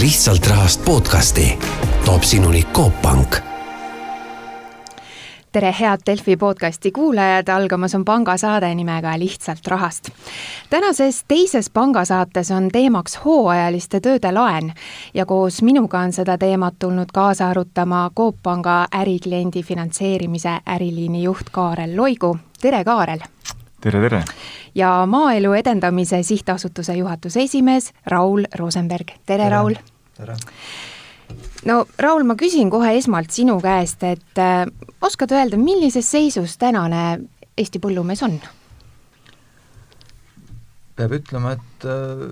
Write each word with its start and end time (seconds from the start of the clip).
lihtsalt 0.00 0.46
rahast 0.46 0.84
podcasti 0.84 1.58
toob 2.04 2.22
sinuni 2.22 2.62
Coop 2.72 3.02
Pank 3.02 3.36
tere, 5.52 5.74
head 5.80 6.00
Delfi 6.06 6.36
podcasti 6.36 6.92
kuulajad, 6.92 7.48
algamas 7.48 7.94
on 7.94 8.04
pangasaade 8.04 8.74
nimega 8.74 9.18
Lihtsalt 9.18 9.66
rahast. 9.66 10.08
tänases 10.70 11.24
teises 11.28 11.70
pangasaates 11.70 12.50
on 12.50 12.68
teemaks 12.72 13.18
hooajaliste 13.24 14.00
tööde 14.00 14.32
laen 14.32 14.72
ja 15.14 15.26
koos 15.26 15.62
minuga 15.62 15.98
on 15.98 16.12
seda 16.12 16.38
teemat 16.38 16.74
tulnud 16.78 17.12
kaasa 17.12 17.48
arutama 17.48 18.10
Coop 18.16 18.36
Panga 18.42 18.86
ärikliendi 18.94 19.62
finantseerimise 19.62 20.60
äriliini 20.68 21.22
juht 21.22 21.50
Kaarel 21.52 21.96
Loigu. 21.96 22.38
tere, 22.60 22.84
Kaarel! 22.84 23.20
Tere, 23.80 24.00
tere! 24.00 24.24
ja 24.74 25.06
Maaelu 25.06 25.52
Edendamise 25.52 26.22
Sihtasutuse 26.22 26.94
juhatuse 26.96 27.42
esimees 27.42 27.92
Raul 28.06 28.44
Rosenberg, 28.58 29.14
tere, 29.26 29.44
tere., 29.44 29.50
Raul! 29.50 29.74
tere! 30.16 30.36
no 31.64 31.84
Raul, 31.98 32.24
ma 32.28 32.36
küsin 32.38 32.70
kohe 32.70 32.92
esmalt 32.98 33.32
sinu 33.34 33.58
käest, 33.62 34.04
et 34.04 34.38
äh, 34.40 34.64
oskad 35.00 35.32
öelda, 35.32 35.58
millises 35.60 36.10
seisus 36.10 36.58
tänane 36.58 37.20
Eesti 37.58 37.80
põllumees 37.82 38.24
on? 38.24 38.38
peab 40.96 41.16
ütlema, 41.16 41.56
et 41.56 41.88
äh, 41.88 42.24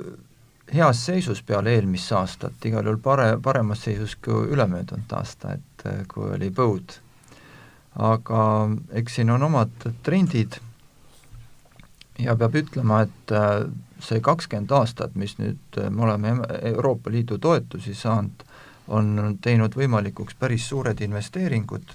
heas 0.74 1.00
seisus 1.08 1.42
peale 1.42 1.72
eelmist 1.78 2.12
aastat, 2.12 2.56
igal 2.68 2.84
juhul 2.84 3.00
pare, 3.02 3.30
paremas 3.42 3.86
seisus 3.88 4.16
kui 4.20 4.52
ülemöödunud 4.52 5.12
aasta, 5.16 5.56
et 5.56 5.86
äh, 5.88 6.02
kui 6.12 6.32
oli 6.36 6.52
põud. 6.54 6.98
aga 7.98 8.40
eks 9.00 9.14
siin 9.18 9.30
on 9.34 9.42
omad 9.42 9.88
trendid 10.06 10.60
ja 12.18 12.36
peab 12.36 12.56
ütlema, 12.58 13.02
et 13.06 13.32
äh, 13.34 13.68
see 14.02 14.20
kakskümmend 14.24 14.72
aastat, 14.74 15.14
mis 15.18 15.36
nüüd 15.38 15.78
äh, 15.78 15.90
me 15.90 16.06
oleme 16.08 16.34
Euroopa 16.72 17.10
Liidu 17.10 17.38
toetusi 17.38 17.94
saanud, 17.94 18.44
on 18.88 19.38
teinud 19.44 19.74
võimalikuks 19.76 20.36
päris 20.38 20.68
suured 20.70 21.00
investeeringud, 21.04 21.90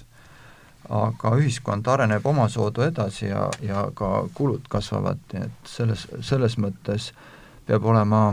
aga 0.94 1.32
ühiskond 1.40 1.88
areneb 1.88 2.26
omasoodu 2.26 2.84
edasi 2.86 3.26
ja, 3.30 3.48
ja 3.64 3.86
ka 3.96 4.26
kulud 4.34 4.68
kasvavad, 4.70 5.22
nii 5.32 5.46
et 5.48 5.70
selles, 5.70 6.06
selles 6.22 6.58
mõttes 6.60 7.10
peab 7.66 7.86
olema 7.88 8.26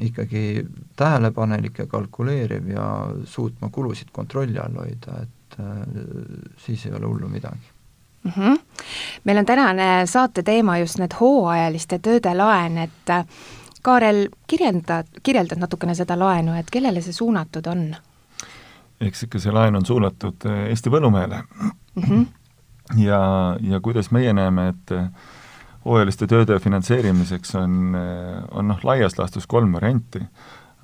ikkagi 0.00 0.66
tähelepanelik 0.96 1.82
ja 1.82 1.86
kalkuleeriv 1.90 2.70
ja 2.70 2.86
suutma 3.26 3.70
kulusid 3.74 4.12
kontrolli 4.14 4.58
all 4.62 4.78
hoida, 4.78 5.24
et 5.24 5.58
äh, 5.60 5.82
siis 6.64 6.86
ei 6.86 6.94
ole 6.94 7.10
hullu 7.10 7.28
midagi 7.28 7.74
mm. 8.24 8.30
-hmm. 8.30 8.60
Meil 9.28 9.38
on 9.38 9.46
tänane 9.46 10.06
saate 10.08 10.42
teema 10.42 10.78
just 10.80 10.98
need 10.98 11.12
hooajaliste 11.20 11.98
tööde 12.00 12.32
laen, 12.36 12.78
et 12.88 13.12
äh, 13.12 13.24
Kaarel, 13.82 14.24
kirjelda, 14.50 15.02
kirjeldad 15.22 15.60
natukene 15.60 15.94
seda 15.94 16.16
laenu, 16.18 16.56
et 16.58 16.70
kellele 16.72 17.02
see 17.04 17.14
suunatud 17.14 17.66
on? 17.70 17.90
eks 19.00 19.28
ikka 19.28 19.38
see 19.38 19.52
laen 19.54 19.76
on 19.78 19.84
suunatud 19.86 20.48
äh, 20.48 20.62
Eesti 20.72 20.90
põllumehele 20.90 21.42
mm. 21.42 21.72
-hmm. 22.02 22.26
ja, 23.08 23.20
ja 23.60 23.80
kuidas 23.80 24.10
meie 24.10 24.32
näeme, 24.32 24.68
et 24.68 24.96
äh, 24.96 25.10
hooajaliste 25.84 26.26
tööde 26.26 26.58
finantseerimiseks 26.58 27.54
on, 27.54 27.96
on 28.50 28.68
noh, 28.68 28.80
laias 28.84 29.18
laastus 29.18 29.46
kolm 29.46 29.72
varianti 29.72 30.24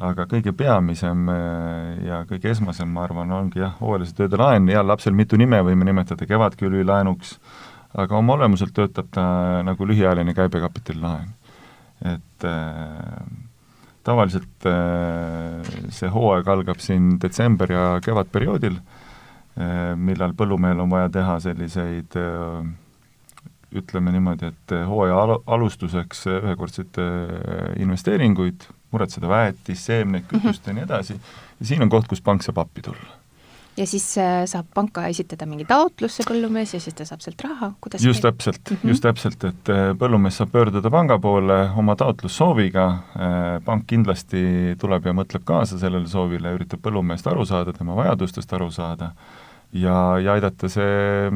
aga 0.03 0.27
kõige 0.27 0.53
peamisem 0.57 1.29
äh, 1.31 2.07
ja 2.09 2.23
kõige 2.29 2.51
esmasem, 2.51 2.91
ma 2.91 3.05
arvan, 3.07 3.31
ongi 3.33 3.63
jah, 3.63 3.77
hooajalise 3.81 4.17
tööde 4.19 4.41
laen, 4.41 4.67
heal 4.69 4.87
lapsel 4.87 5.15
mitu 5.15 5.39
nime 5.39 5.61
võime 5.63 5.87
nimetada 5.87 6.27
kevadkülvi 6.27 6.85
laenuks, 6.87 7.37
aga 7.95 8.19
oma 8.19 8.35
olemuselt 8.39 8.75
töötab 8.75 9.11
ta 9.15 9.25
nagu 9.67 9.87
lühiajaline 9.87 10.35
käibekapitalilaen. 10.35 11.29
et 12.05 12.45
äh, 12.45 13.25
tavaliselt 14.05 14.67
äh, 14.69 15.65
see 15.95 16.11
hooaeg 16.13 16.49
algab 16.49 16.83
siin 16.83 17.15
detsember- 17.23 17.73
ja 17.73 17.85
kevadperioodil 18.05 18.77
äh,, 18.77 19.95
millal 19.97 20.35
põllumehel 20.37 20.83
on 20.85 20.91
vaja 20.91 21.09
teha 21.15 21.39
selliseid 21.41 22.19
äh, 22.21 22.67
ütleme 23.75 24.13
niimoodi, 24.15 24.53
et 24.53 24.75
hooaja 24.87 25.17
al 25.19 25.35
alustuseks 25.57 26.27
ühekordseid 26.31 27.01
äh, 27.03 27.73
investeeringuid, 27.83 28.69
muretseda 28.95 29.31
väetist, 29.31 29.89
seemneid, 29.89 30.29
kütust 30.31 30.67
mm 30.67 30.67
-hmm. 30.67 30.69
ja 30.69 30.75
nii 30.75 30.85
edasi, 30.85 31.21
ja 31.61 31.67
siin 31.67 31.83
on 31.83 31.91
koht, 31.91 32.07
kus 32.09 32.23
pank 32.23 32.43
saab 32.43 32.63
appi 32.63 32.83
tulla. 32.83 33.24
Ja 33.77 33.87
siis 33.87 34.07
äh, 34.19 34.45
saab 34.51 34.69
panka 34.75 35.07
esitada 35.11 35.47
mingi 35.51 35.67
taotlus, 35.69 36.19
see 36.19 36.27
põllumees, 36.29 36.75
ja 36.77 36.81
siis 36.83 36.97
ta 36.97 37.07
saab 37.09 37.23
sealt 37.25 37.43
raha, 37.45 37.73
kuidas 37.83 38.05
just 38.05 38.23
käib? 38.23 38.37
täpselt 38.39 38.71
mm, 38.71 38.77
-hmm. 38.77 38.93
just 38.93 39.03
täpselt, 39.03 39.45
et 39.51 39.71
äh, 39.73 39.85
põllumees 39.99 40.39
saab 40.39 40.53
pöörduda 40.55 40.91
panga 40.91 41.19
poole 41.19 41.59
oma 41.77 41.97
taotlussooviga, 41.97 42.87
äh, 43.19 43.47
pank 43.65 43.87
kindlasti 43.91 44.77
tuleb 44.79 45.07
ja 45.07 45.13
mõtleb 45.13 45.45
kaasa 45.45 45.79
sellele 45.79 46.09
soovile, 46.09 46.55
üritab 46.59 46.83
põllumeest 46.85 47.27
aru 47.31 47.47
saada, 47.47 47.73
tema 47.73 47.97
vajadustest 47.99 48.53
aru 48.53 48.71
saada 48.71 49.13
ja, 49.73 50.19
ja 50.19 50.33
aidata 50.33 50.69
see, 50.69 51.33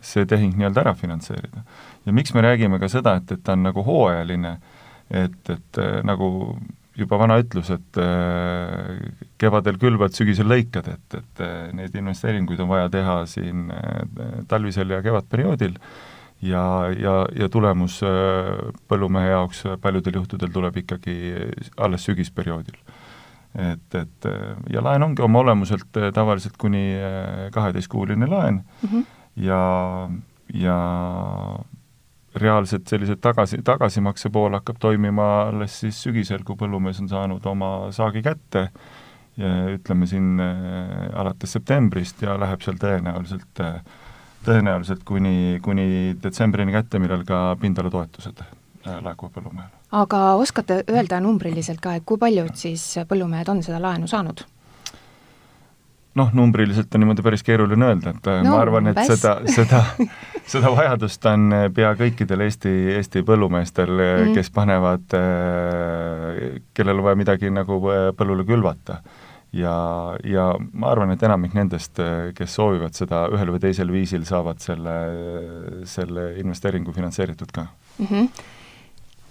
see 0.00 0.26
tehing 0.26 0.54
nii-öelda 0.56 0.86
ära 0.86 0.94
finantseerida. 0.94 1.64
ja 2.06 2.12
miks 2.12 2.34
me 2.34 2.42
räägime 2.42 2.78
ka 2.78 2.88
seda, 2.88 3.16
et, 3.16 3.32
et 3.32 3.42
ta 3.42 3.52
on 3.52 3.62
nagu 3.62 3.82
hooajaline, 3.82 4.56
et, 5.10 5.50
et 5.50 5.82
nagu 6.04 6.56
juba 6.96 7.18
vana 7.20 7.38
ütlus, 7.40 7.70
et 7.72 7.98
äh, 8.00 8.98
kevadel 9.40 9.78
külvad, 9.80 10.14
sügisel 10.16 10.50
lõikad, 10.50 10.90
et, 10.92 11.18
et 11.18 11.44
äh, 11.44 11.70
neid 11.76 11.94
investeeringuid 11.96 12.60
on 12.62 12.70
vaja 12.72 12.90
teha 12.92 13.22
siin 13.30 13.70
äh, 13.72 14.02
talvisel 14.50 14.92
ja 14.92 15.00
kevadperioodil 15.04 15.78
ja, 16.44 16.64
ja, 16.98 17.14
ja 17.38 17.48
tulemus 17.52 18.00
põllumehe 18.90 19.30
jaoks 19.30 19.64
paljudel 19.80 20.20
juhtudel 20.20 20.52
tuleb 20.52 20.80
ikkagi 20.82 21.16
alles 21.78 22.04
sügisperioodil. 22.08 22.76
et, 23.54 23.94
et 23.94 24.28
ja 24.72 24.82
laen 24.82 25.06
ongi 25.06 25.22
oma 25.22 25.44
olemuselt 25.44 26.00
tavaliselt 26.14 26.56
kuni 26.58 26.96
kaheteistkuuline 27.52 28.26
laen 28.26 28.64
mm 28.64 28.88
-hmm. 28.88 29.04
ja, 29.36 29.60
ja 30.54 30.78
reaalselt 32.34 32.88
sellised 32.88 33.20
tagasi, 33.20 33.60
tagasimakse 33.64 34.30
pool 34.32 34.54
hakkab 34.56 34.78
toimima 34.80 35.28
alles 35.48 35.80
siis 35.84 36.02
sügisel, 36.06 36.44
kui 36.44 36.56
põllumees 36.56 37.00
on 37.02 37.10
saanud 37.10 37.46
oma 37.46 37.72
saagi 37.92 38.22
kätte 38.24 38.68
ütleme 39.74 40.06
siin 40.06 40.40
äh, 40.40 41.20
alates 41.20 41.52
septembrist 41.56 42.20
ja 42.22 42.36
läheb 42.40 42.60
seal 42.60 42.76
tõenäoliselt 42.80 43.62
äh, 43.64 43.78
tõenäoliselt 44.44 45.04
kuni, 45.08 45.60
kuni 45.62 46.16
detsembrini 46.22 46.74
kätte, 46.74 47.00
millal 47.00 47.24
ka 47.24 47.56
pindalatoetused 47.60 48.42
äh, 48.42 48.98
laekuvad 49.00 49.32
põllumehele. 49.38 49.80
aga 49.92 50.22
oskate 50.34 50.82
öelda 50.90 51.20
numbriliselt 51.20 51.80
ka, 51.80 51.94
et 51.96 52.04
kui 52.04 52.20
paljud 52.20 52.52
siis 52.58 52.84
põllumehed 53.08 53.48
on 53.48 53.62
seda 53.64 53.80
laenu 53.80 54.10
saanud? 54.10 54.44
Noh, 56.18 56.30
numbriliselt 56.36 56.94
on 56.94 57.02
niimoodi 57.02 57.24
päris 57.24 57.44
keeruline 57.46 57.88
öelda, 57.88 58.12
et 58.12 58.28
no, 58.44 58.52
ma 58.52 58.60
arvan, 58.60 58.90
et 58.90 58.98
best. 58.98 59.14
seda, 59.16 59.34
seda, 59.48 59.82
seda 60.54 60.72
vajadust 60.74 61.26
on 61.30 61.48
eh, 61.56 61.66
pea 61.74 61.92
kõikidel 61.98 62.44
Eesti, 62.46 62.72
Eesti 62.98 63.24
põllumeestel 63.28 63.92
mm, 63.92 64.14
-hmm. 64.22 64.38
kes 64.38 64.52
panevad, 64.54 65.18
kellel 66.74 67.02
on 67.02 67.06
vaja 67.08 67.20
midagi 67.20 67.52
nagu 67.52 67.80
põllule 68.18 68.44
külvata. 68.48 69.00
ja, 69.52 69.76
ja 70.24 70.46
ma 70.72 70.90
arvan, 70.90 71.10
et 71.12 71.22
enamik 71.22 71.54
nendest, 71.54 72.00
kes 72.34 72.54
soovivad 72.54 72.96
seda 72.96 73.26
ühel 73.32 73.52
või 73.52 73.60
teisel 73.60 73.92
viisil, 73.92 74.24
saavad 74.24 74.60
selle, 74.60 74.96
selle 75.84 76.32
investeeringu 76.40 76.92
finantseeritud 76.92 77.52
ka 77.52 77.66
mm. 77.98 78.06
-hmm. 78.06 78.28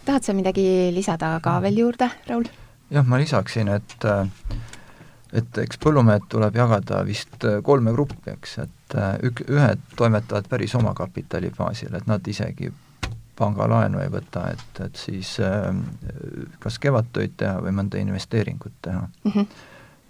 tahad 0.05 0.23
sa 0.23 0.33
midagi 0.33 0.91
lisada 0.93 1.39
ka 1.39 1.61
veel 1.61 1.77
juurde, 1.77 2.09
Raul? 2.27 2.45
jah, 2.91 3.05
ma 3.05 3.17
lisaksin, 3.17 3.67
et 3.67 4.05
äh, 4.05 4.27
et 5.33 5.57
eks 5.63 5.79
põllumehed 5.81 6.27
tuleb 6.31 6.55
jagada 6.59 7.01
vist 7.07 7.45
äh, 7.47 7.59
kolme 7.63 7.93
gruppi, 7.95 8.33
eks, 8.33 8.57
et 8.65 8.95
äh, 8.99 9.17
ük-, 9.29 9.43
ühed 9.47 9.83
toimetavad 9.99 10.47
päris 10.51 10.75
omakapitali 10.79 11.51
baasil, 11.57 11.93
et 11.95 12.07
nad 12.09 12.27
isegi 12.27 12.71
pangalaenu 13.39 14.01
ei 14.03 14.11
võta, 14.11 14.49
et, 14.53 14.81
et 14.85 14.99
siis 14.99 15.37
äh, 15.43 15.69
kas 16.63 16.79
kevadtöid 16.83 17.37
teha 17.39 17.61
või 17.63 17.75
mõnda 17.79 18.01
investeeringut 18.01 18.75
teha 18.81 19.05
mm. 19.07 19.31
-hmm. 19.31 19.47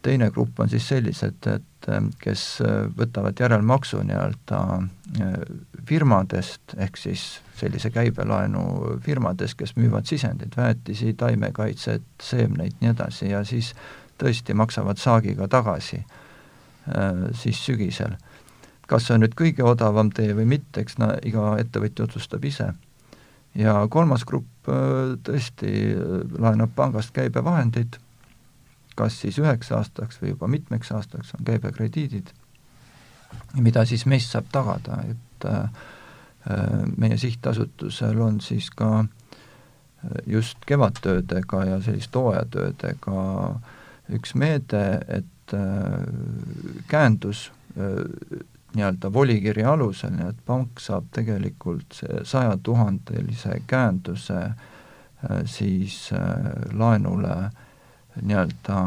teine 0.01 0.31
grupp 0.33 0.59
on 0.59 0.69
siis 0.69 0.87
sellised, 0.89 1.47
et 1.53 1.89
äh, 1.89 2.01
kes 2.23 2.47
võtavad 2.97 3.39
järelmaksu 3.39 4.01
nii-öelda 4.01 4.65
firmadest, 5.85 6.75
ehk 6.77 6.97
siis 6.97 7.41
sellise 7.61 7.89
käibelaenu 7.93 8.97
firmadest, 9.05 9.57
kes 9.57 9.75
müüvad 9.75 10.05
sisendit, 10.09 10.57
väetisi, 10.57 11.13
taimekaitset, 11.13 12.05
seemneid, 12.23 12.77
nii 12.81 12.89
edasi, 12.89 13.29
ja 13.29 13.43
siis 13.45 13.73
tõesti 14.21 14.55
maksavad 14.57 15.01
saagiga 15.01 15.47
tagasi 15.51 16.01
äh, 16.01 17.25
siis 17.33 17.65
sügisel. 17.65 18.17
kas 18.91 19.05
see 19.07 19.15
on 19.15 19.21
nüüd 19.23 19.35
kõige 19.39 19.63
odavam 19.63 20.09
tee 20.11 20.33
või 20.35 20.45
mitte, 20.57 20.81
eks 20.81 20.97
no 20.99 21.13
iga 21.23 21.55
ettevõtja 21.61 22.05
otsustab 22.05 22.45
ise. 22.45 22.73
ja 23.55 23.75
kolmas 23.89 24.25
grupp 24.25 24.69
äh, 24.69 25.15
tõesti 25.23 25.71
äh, 25.93 26.21
laenab 26.39 26.75
pangast 26.75 27.13
käibevahendeid, 27.15 27.97
kas 28.95 29.21
siis 29.21 29.39
üheks 29.39 29.71
aastaks 29.71 30.21
või 30.21 30.35
juba 30.35 30.47
mitmeks 30.47 30.91
aastaks 30.91 31.33
on 31.39 31.45
käibekrediidid, 31.47 32.33
mida 33.55 33.85
siis 33.85 34.05
meist 34.05 34.31
saab 34.31 34.51
tagada, 34.51 35.03
et 35.09 35.47
meie 36.97 37.17
sihtasutusel 37.17 38.19
on 38.21 38.39
siis 38.41 38.67
ka 38.75 39.05
just 40.25 40.57
kevadtöödega 40.65 41.63
ja 41.65 41.81
selliste 41.81 42.19
hooajatöödega 42.19 43.13
üks 44.09 44.35
meede, 44.35 44.83
et 45.07 45.53
äh, 45.53 46.03
käendus 46.87 47.51
äh, 47.77 48.41
nii-öelda 48.75 49.11
volikirja 49.13 49.73
alusel, 49.73 50.13
nii 50.15 50.29
et 50.31 50.43
pank 50.47 50.79
saab 50.79 51.09
tegelikult 51.15 51.97
see 51.99 52.21
sajatuhandelise 52.27 53.61
käenduse 53.67 54.39
äh, 54.41 55.41
siis 55.45 56.09
laenule 56.73 57.35
nii-öelda 58.21 58.77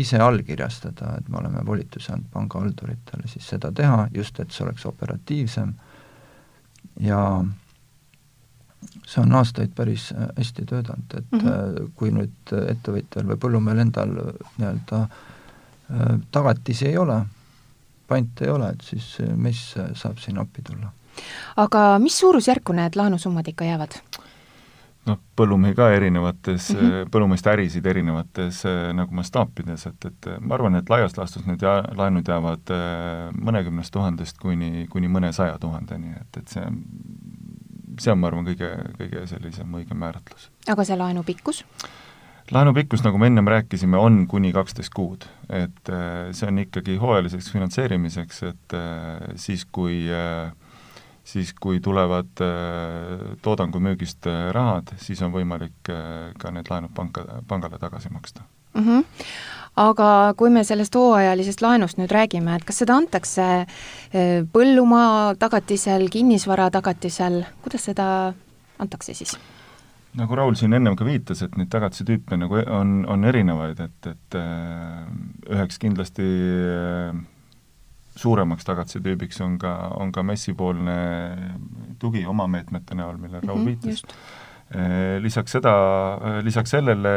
ise 0.00 0.18
allkirjastada, 0.22 1.16
et 1.18 1.28
me 1.28 1.40
oleme 1.40 1.64
volituse 1.66 2.12
andnud 2.12 2.30
pangahalduritele 2.32 3.26
siis 3.28 3.48
seda 3.54 3.72
teha, 3.74 4.06
just 4.14 4.38
et 4.40 4.52
see 4.54 4.64
oleks 4.64 4.86
operatiivsem. 4.86 5.72
Ja 7.00 7.22
see 9.06 9.22
on 9.22 9.32
aastaid 9.32 9.74
päris 9.76 10.10
äh, 10.12 10.28
hästi 10.36 10.64
töötanud, 10.66 11.18
et 11.18 11.32
mm 11.32 11.38
-hmm. 11.38 11.90
kui 11.96 12.12
nüüd 12.14 12.54
ettevõtjal 12.68 13.28
või 13.32 13.40
põllumehel 13.42 13.84
endal 13.84 14.14
nii-öelda 14.58 15.02
äh, 15.02 16.16
tagatisi 16.30 16.88
ei 16.88 16.98
ole, 16.98 17.20
pante 18.08 18.44
ei 18.44 18.50
ole, 18.50 18.70
et 18.70 18.82
siis 18.82 19.18
MES 19.36 19.74
saab 19.94 20.18
siin 20.18 20.38
appi 20.38 20.62
tulla. 20.62 20.92
aga 21.56 21.98
mis 21.98 22.18
suurusjärku 22.18 22.72
need 22.72 22.96
laenusummad 22.96 23.48
ikka 23.48 23.64
jäävad? 23.64 24.00
noh, 25.06 25.18
põllumehi 25.36 25.74
ka 25.74 25.90
erinevates 25.90 26.70
mm, 26.72 26.80
-hmm. 26.80 27.10
põllumeeste 27.10 27.50
ärisid 27.50 27.86
erinevates 27.86 28.62
nagu 28.94 29.14
mastaapides, 29.14 29.86
et, 29.86 30.04
et 30.04 30.26
ma 30.40 30.54
arvan, 30.54 30.74
et 30.74 30.90
laias 30.90 31.16
laastus 31.16 31.46
need 31.46 31.62
ja, 31.62 31.84
laenud 31.96 32.28
jäävad 32.28 32.72
mõnekümnest 33.40 33.92
tuhandest 33.92 34.38
kuni, 34.38 34.86
kuni 34.90 35.08
mõnesaja 35.08 35.58
tuhandeni, 35.58 36.12
et, 36.20 36.36
et 36.36 36.48
see 36.48 36.66
see 38.00 38.12
on, 38.12 38.20
ma 38.20 38.30
arvan, 38.30 38.46
kõige, 38.48 38.70
kõige 38.98 39.24
sellisem 39.30 39.80
õige 39.80 39.96
määratlus. 39.98 40.48
aga 40.68 40.86
see 40.86 40.98
laenu 40.98 41.24
pikkus? 41.26 41.64
laenu 42.50 42.74
pikkus, 42.74 43.04
nagu 43.06 43.18
me 43.18 43.30
ennem 43.30 43.48
rääkisime, 43.50 43.98
on 43.98 44.24
kuni 44.30 44.52
kaksteist 44.52 44.94
kuud, 44.94 45.26
et 45.48 45.92
äh, 45.92 46.30
see 46.36 46.48
on 46.50 46.58
ikkagi 46.64 46.96
hooajaliseks 47.00 47.52
finantseerimiseks, 47.52 48.42
et 48.48 48.76
äh, 48.76 49.30
siis, 49.40 49.66
kui 49.72 50.02
äh, 50.10 50.50
siis 51.24 51.52
kui 51.54 51.78
tulevad 51.84 52.40
toodangu 53.44 53.78
müügist 53.84 54.26
rahad, 54.56 54.88
siis 54.98 55.20
on 55.22 55.30
võimalik 55.30 55.90
ka 56.40 56.50
need 56.50 56.70
laenud 56.72 56.90
panka, 56.96 57.22
pangale 57.46 57.78
tagasi 57.78 58.10
maksta 58.10 58.42
mm. 58.74 58.86
-hmm 58.86 59.04
aga 59.78 60.34
kui 60.38 60.50
me 60.50 60.64
sellest 60.66 60.94
hooajalisest 60.98 61.62
laenust 61.62 62.00
nüüd 62.00 62.12
räägime, 62.12 62.56
et 62.56 62.66
kas 62.66 62.82
seda 62.82 62.96
antakse 62.98 63.46
eh, 63.62 64.42
põllumaa 64.52 65.36
tagatisel, 65.40 66.08
kinnisvara 66.12 66.70
tagatisel, 66.74 67.42
kuidas 67.64 67.88
seda 67.90 68.06
antakse 68.78 69.14
siis? 69.14 69.36
nagu 70.18 70.34
Raul 70.34 70.56
siin 70.58 70.74
ennem 70.74 70.96
ka 70.98 71.06
viitas, 71.06 71.44
et 71.46 71.54
neid 71.54 71.70
tagatise 71.70 72.02
tüüpe 72.08 72.34
nagu 72.34 72.58
on, 72.64 73.04
on 73.06 73.26
erinevaid, 73.30 73.78
et, 73.78 74.08
et 74.10 74.38
äh, 74.38 75.04
üheks 75.54 75.78
kindlasti 75.78 76.26
äh, 76.26 77.20
suuremaks 78.18 78.66
tagatise 78.66 78.98
tüübiks 79.04 79.38
on 79.46 79.54
ka, 79.62 79.76
on 80.02 80.10
ka 80.10 80.24
MES-i-poolne 80.26 80.98
tugi 82.02 82.24
oma 82.26 82.48
meetmete 82.50 82.98
näol, 82.98 83.22
millele 83.22 83.46
Raul 83.46 83.62
mm 83.62 83.68
-hmm, 83.68 83.86
viitas 83.86 84.02
Äh, 84.02 84.39
lisaks 85.20 85.56
seda, 85.56 85.74
äh, 86.14 86.38
lisaks 86.44 86.70
sellele 86.70 87.12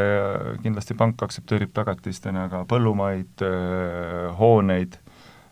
kindlasti 0.64 0.96
pank 0.98 1.22
aktsepteerib 1.22 1.74
tagatistena 1.74 2.48
ka 2.50 2.64
põllumaid, 2.70 3.44
äh, 3.46 4.32
hooneid, 4.40 4.98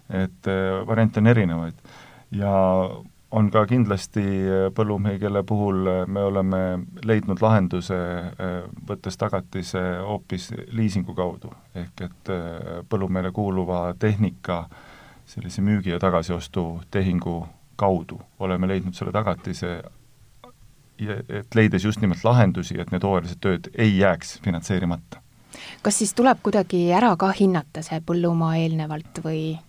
et 0.09 0.48
variante 0.88 1.21
on 1.21 1.27
erinevaid. 1.27 1.74
ja 2.31 2.51
on 3.31 3.51
ka 3.51 3.65
kindlasti 3.65 4.24
põllumehi, 4.75 5.19
kelle 5.19 5.44
puhul 5.44 5.88
me 6.07 6.24
oleme 6.24 6.57
leidnud 7.06 7.39
lahenduse, 7.42 7.95
võttes 8.88 9.18
tagatise 9.18 9.80
hoopis 10.03 10.50
liisingu 10.75 11.15
kaudu, 11.15 11.53
ehk 11.75 12.01
et 12.01 12.31
põllumehele 12.89 13.31
kuuluva 13.31 13.94
tehnika 14.00 14.65
sellise 15.25 15.62
müügi- 15.62 15.95
ja 15.95 16.00
tagasiostu 16.00 16.81
tehingu 16.92 17.48
kaudu 17.75 18.19
oleme 18.39 18.68
leidnud 18.68 18.94
selle 18.94 19.12
tagatise 19.15 19.80
et 21.09 21.56
leides 21.56 21.86
just 21.86 22.01
nimelt 22.01 22.24
lahendusi, 22.24 22.80
et 22.80 22.92
need 22.92 23.03
hooajalised 23.03 23.42
tööd 23.42 23.69
ei 23.75 23.98
jääks 23.98 24.39
finantseerimata. 24.45 25.21
kas 25.81 25.98
siis 26.00 26.13
tuleb 26.13 26.39
kuidagi 26.44 26.92
ära 26.94 27.15
ka 27.18 27.31
hinnata 27.39 27.83
see 27.86 28.01
põllumaa 28.06 28.57
eelnevalt 28.57 29.24
või 29.24 29.59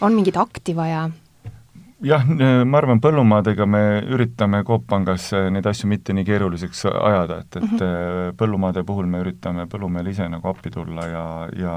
on 0.00 0.14
mingit 0.14 0.36
akti 0.36 0.76
vaja? 0.76 1.08
jah, 2.04 2.26
ma 2.64 2.78
arvan, 2.78 3.00
põllumaadega 3.00 3.66
me 3.66 3.84
üritame 4.12 4.64
Coop 4.64 4.86
Pangas 4.90 5.30
neid 5.50 5.66
asju 5.66 5.88
mitte 5.88 6.12
nii 6.12 6.26
keeruliseks 6.26 6.84
ajada, 6.90 7.40
et, 7.40 7.56
et 7.56 7.62
mm 7.62 7.78
-hmm. 7.78 8.36
põllumaade 8.36 8.84
puhul 8.84 9.06
me 9.06 9.22
üritame 9.24 9.66
põllumehele 9.66 10.10
ise 10.10 10.28
nagu 10.28 10.48
appi 10.48 10.70
tulla 10.70 11.06
ja, 11.06 11.24
ja 11.56 11.74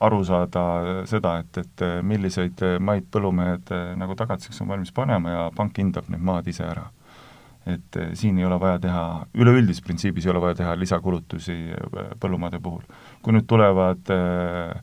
aru 0.00 0.24
saada 0.24 1.04
seda, 1.06 1.38
et, 1.38 1.58
et 1.58 1.86
milliseid 2.02 2.60
maid 2.80 3.06
põllumehed 3.10 3.70
nagu 3.96 4.14
tagatiseks 4.14 4.60
on 4.60 4.68
valmis 4.68 4.92
panema 4.92 5.30
ja 5.30 5.50
pank 5.56 5.78
hindab 5.78 6.08
need 6.08 6.20
maad 6.20 6.48
ise 6.48 6.64
ära 6.64 6.90
et 7.66 7.96
eh, 7.96 8.10
siin 8.18 8.38
ei 8.38 8.44
ole 8.44 8.58
vaja 8.60 8.80
teha, 8.82 9.04
üleüldises 9.40 9.84
printsiibis 9.84 10.26
ei 10.26 10.34
ole 10.34 10.42
vaja 10.42 10.58
teha 10.60 10.74
lisakulutusi 10.78 11.56
eh, 11.72 12.12
põllumaade 12.20 12.60
puhul. 12.62 12.84
kui 13.22 13.32
nüüd 13.36 13.46
tulevad 13.48 14.12
äh, 14.12 14.74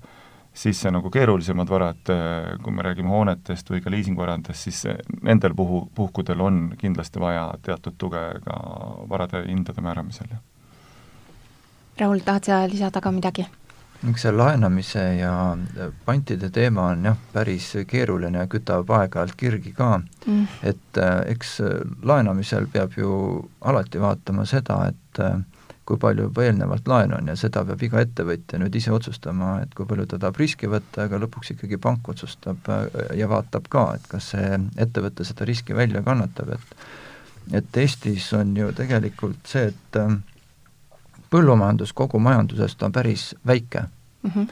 sisse 0.53 0.91
nagu 0.91 1.09
keerulisemad 1.13 1.69
varad, 1.69 2.09
kui 2.63 2.73
me 2.75 2.83
räägime 2.83 3.07
hoonetest 3.07 3.69
või 3.71 3.79
ka 3.79 3.93
liisingvaradest, 3.93 4.65
siis 4.65 4.81
nendel 5.23 5.55
puhu, 5.55 5.85
puhkudel 5.95 6.43
on 6.43 6.57
kindlasti 6.77 7.23
vaja 7.23 7.45
teatud 7.63 7.95
tuge 7.97 8.25
ka 8.43 8.57
varade 9.07 9.45
hindade 9.45 9.79
määramisel. 9.81 10.33
Raul, 12.01 12.19
tahad 12.25 12.49
sa 12.49 12.59
lisada 12.67 12.99
ka 12.99 13.15
midagi? 13.15 13.47
Eks 14.09 14.25
see 14.25 14.33
laenamise 14.33 15.03
ja 15.19 15.33
pantide 16.05 16.49
teema 16.53 16.87
on 16.93 17.05
jah, 17.05 17.17
päris 17.33 17.69
keeruline 17.87 18.41
ja 18.41 18.49
kütab 18.49 18.89
aeg-ajalt 18.97 19.35
kirgi 19.37 19.73
ka 19.77 19.97
mm., 19.99 20.47
et 20.71 21.01
äh, 21.01 21.17
eks 21.35 21.59
laenamisel 22.03 22.67
peab 22.73 22.97
ju 22.97 23.11
alati 23.61 24.01
vaatama 24.01 24.45
seda, 24.49 24.79
et 24.89 25.21
äh, 25.21 25.37
kui 25.85 25.99
palju 26.01 26.29
juba 26.29 26.45
eelnevalt 26.47 26.87
laenu 26.87 27.17
on 27.17 27.29
ja 27.31 27.35
seda 27.39 27.63
peab 27.67 27.83
iga 27.83 28.01
ettevõtja 28.05 28.59
nüüd 28.61 28.75
ise 28.79 28.93
otsustama, 28.95 29.57
et 29.65 29.73
kui 29.77 29.85
palju 29.89 30.07
ta 30.07 30.19
tahab 30.21 30.39
riski 30.41 30.69
võtta, 30.71 31.05
aga 31.05 31.19
lõpuks 31.21 31.53
ikkagi 31.55 31.79
pank 31.81 32.09
otsustab 32.13 32.69
äh, 32.71 32.89
ja 33.19 33.29
vaatab 33.31 33.69
ka, 33.69 33.85
et 33.99 34.09
kas 34.09 34.31
see 34.33 34.59
ettevõte 34.81 35.27
seda 35.27 35.47
riski 35.49 35.77
välja 35.77 36.03
kannatab, 36.05 36.57
et 36.57 36.83
et 37.57 37.77
Eestis 37.81 38.27
on 38.37 38.53
ju 38.55 38.67
tegelikult 38.77 39.49
see, 39.49 39.71
et 39.71 39.97
põllumajandus 41.31 41.93
kogu 41.95 42.19
majandusest 42.19 42.83
on 42.83 42.91
päris 42.91 43.31
väike 43.47 43.81
mm. 44.23 44.31
-hmm. 44.35 44.47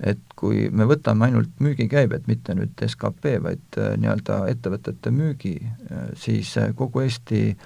et 0.00 0.18
kui 0.36 0.68
me 0.70 0.84
võtame 0.84 1.24
ainult 1.24 1.60
müügikäibed, 1.60 2.26
mitte 2.26 2.54
nüüd 2.54 2.86
skp, 2.86 3.32
vaid 3.42 3.78
äh, 3.78 3.96
nii-öelda 3.96 4.44
ettevõtete 4.52 5.10
müügi, 5.10 5.56
äh, 5.64 6.08
siis 6.14 6.56
äh, 6.58 6.74
kogu 6.74 7.00
Eesti 7.00 7.56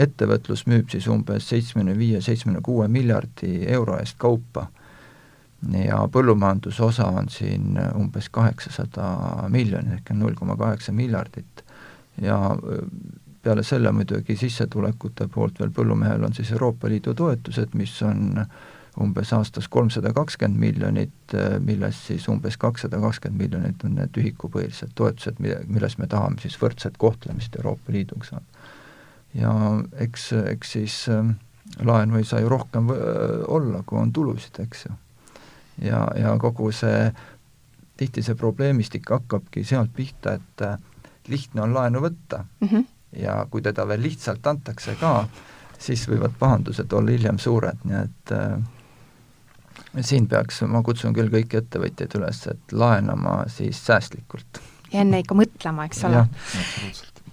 ettevõtlus 0.00 0.62
müüb 0.66 0.88
siis 0.88 1.06
umbes 1.06 1.48
seitsmekümne 1.48 1.98
viie, 1.98 2.20
seitsmekümne 2.24 2.62
kuue 2.64 2.86
miljardi 2.88 3.66
euro 3.68 3.98
eest 4.00 4.16
kaupa 4.18 4.70
ja 5.84 5.98
põllumajanduse 6.08 6.82
osa 6.82 7.06
on 7.06 7.28
siin 7.28 7.76
umbes 7.94 8.30
kaheksasada 8.32 9.10
miljonit 9.52 9.92
ehk 9.98 10.14
null 10.16 10.34
koma 10.34 10.56
kaheksa 10.56 10.92
miljardit 10.92 11.64
ja 12.22 12.38
peale 13.42 13.62
selle 13.66 13.92
muidugi 13.92 14.36
sissetulekute 14.38 15.26
poolt 15.32 15.58
veel 15.60 15.72
põllumehel 15.74 16.24
on 16.24 16.34
siis 16.34 16.52
Euroopa 16.54 16.88
Liidu 16.88 17.14
toetused, 17.18 17.74
mis 17.78 17.94
on 18.06 18.44
umbes 19.00 19.32
aastas 19.32 19.68
kolmsada 19.72 20.12
kakskümmend 20.12 20.60
miljonit, 20.60 21.34
millest 21.64 22.10
siis 22.10 22.28
umbes 22.28 22.58
kakssada 22.60 23.00
kakskümmend 23.00 23.40
miljonit 23.40 23.84
on 23.88 23.96
need 23.96 24.18
ühikupõhilised 24.20 24.92
toetused, 24.94 25.40
mille, 25.40 25.62
milles 25.66 25.96
me 25.98 26.08
tahame 26.12 26.42
siis 26.42 26.58
võrdset 26.60 26.98
kohtlemist 27.00 27.56
Euroopa 27.56 27.94
Liiduga 27.94 28.28
saada. 28.28 28.68
ja 29.34 29.52
eks, 30.04 30.32
eks 30.52 30.72
siis 30.76 30.98
äh, 31.08 31.32
laenu 31.80 32.20
ei 32.20 32.28
saa 32.28 32.40
ju 32.44 32.52
rohkem 32.52 32.92
olla, 33.48 33.82
kui 33.86 33.98
on 33.98 34.12
tulusid, 34.12 34.60
eks 34.60 34.86
ju. 34.86 34.96
ja, 35.88 36.06
ja 36.16 36.36
kogu 36.38 36.68
see, 36.72 37.12
tihti 37.96 38.22
see 38.22 38.36
probleemistik 38.36 39.08
hakkabki 39.10 39.64
sealt 39.64 39.94
pihta, 39.96 40.36
et 40.36 41.28
lihtne 41.32 41.62
on 41.64 41.74
laenu 41.74 42.04
võtta 42.04 42.44
mm, 42.44 42.68
-hmm 42.68 42.90
ja 43.16 43.46
kui 43.50 43.62
teda 43.62 43.86
veel 43.88 44.02
lihtsalt 44.02 44.46
antakse 44.46 44.96
ka, 45.00 45.26
siis 45.82 46.04
võivad 46.08 46.34
pahandused 46.38 46.92
olla 46.92 47.14
hiljem 47.14 47.38
suured, 47.42 47.84
nii 47.84 47.98
et 47.98 48.34
äh, 48.36 48.58
siin 50.00 50.28
peaks, 50.28 50.62
ma 50.68 50.82
kutsun 50.86 51.14
küll 51.16 51.32
kõiki 51.32 51.60
ettevõtjaid 51.60 52.18
üles, 52.20 52.44
et 52.52 52.76
laenama 52.76 53.42
siis 53.52 53.80
säästlikult. 53.86 54.62
ja 54.92 55.00
enne 55.00 55.22
ikka 55.22 55.36
mõtlema, 55.36 55.88
eks 55.88 56.04
ole. 56.08 56.26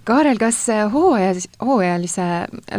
Kaarel, 0.04 0.38
kas 0.40 0.64
hooajas, 0.92 1.44
hooajalise 1.60 2.26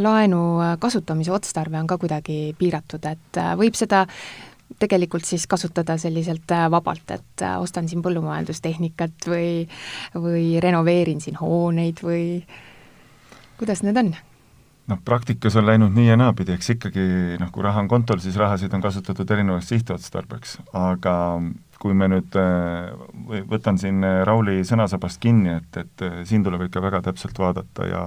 laenu 0.02 0.40
kasutamise 0.82 1.32
otstarve 1.32 1.78
on 1.80 1.88
ka 1.88 2.00
kuidagi 2.02 2.56
piiratud, 2.58 3.06
et 3.06 3.38
äh, 3.40 3.54
võib 3.58 3.78
seda 3.78 4.08
tegelikult 4.80 5.26
siis 5.28 5.46
kasutada 5.48 5.98
selliselt 6.02 6.52
äh, 6.52 6.66
vabalt, 6.72 7.06
et 7.14 7.46
äh, 7.46 7.58
ostan 7.62 7.90
siin 7.90 8.02
põllumajandustehnikat 8.06 9.30
või, 9.30 9.68
või 10.16 10.46
renoveerin 10.64 11.22
siin 11.22 11.38
hooneid 11.42 12.02
või 12.04 12.26
kuidas 13.62 13.84
need 13.86 13.98
on? 14.02 14.14
noh, 14.92 15.00
praktikas 15.06 15.56
on 15.60 15.68
läinud 15.70 15.94
nii 15.96 16.10
ja 16.10 16.18
naapidi, 16.20 16.56
eks 16.58 16.74
ikkagi 16.76 17.04
noh, 17.40 17.52
kui 17.54 17.64
raha 17.64 17.84
on 17.84 17.90
kontol, 17.92 18.20
siis 18.24 18.36
rahasid 18.40 18.74
on 18.76 18.82
kasutatud 18.84 19.30
erinevaks 19.32 19.70
sihtotstarbeks, 19.72 20.58
aga 20.76 21.14
kui 21.82 21.96
me 21.98 22.10
nüüd 22.12 22.36
või 23.30 23.42
võtan 23.50 23.80
siin 23.82 24.04
Rauli 24.28 24.60
sõnasabast 24.68 25.22
kinni, 25.22 25.56
et, 25.62 25.80
et 25.82 26.28
siin 26.30 26.44
tuleb 26.46 26.68
ikka 26.68 26.84
väga 26.84 27.02
täpselt 27.08 27.40
vaadata 27.42 27.88
ja 27.90 28.04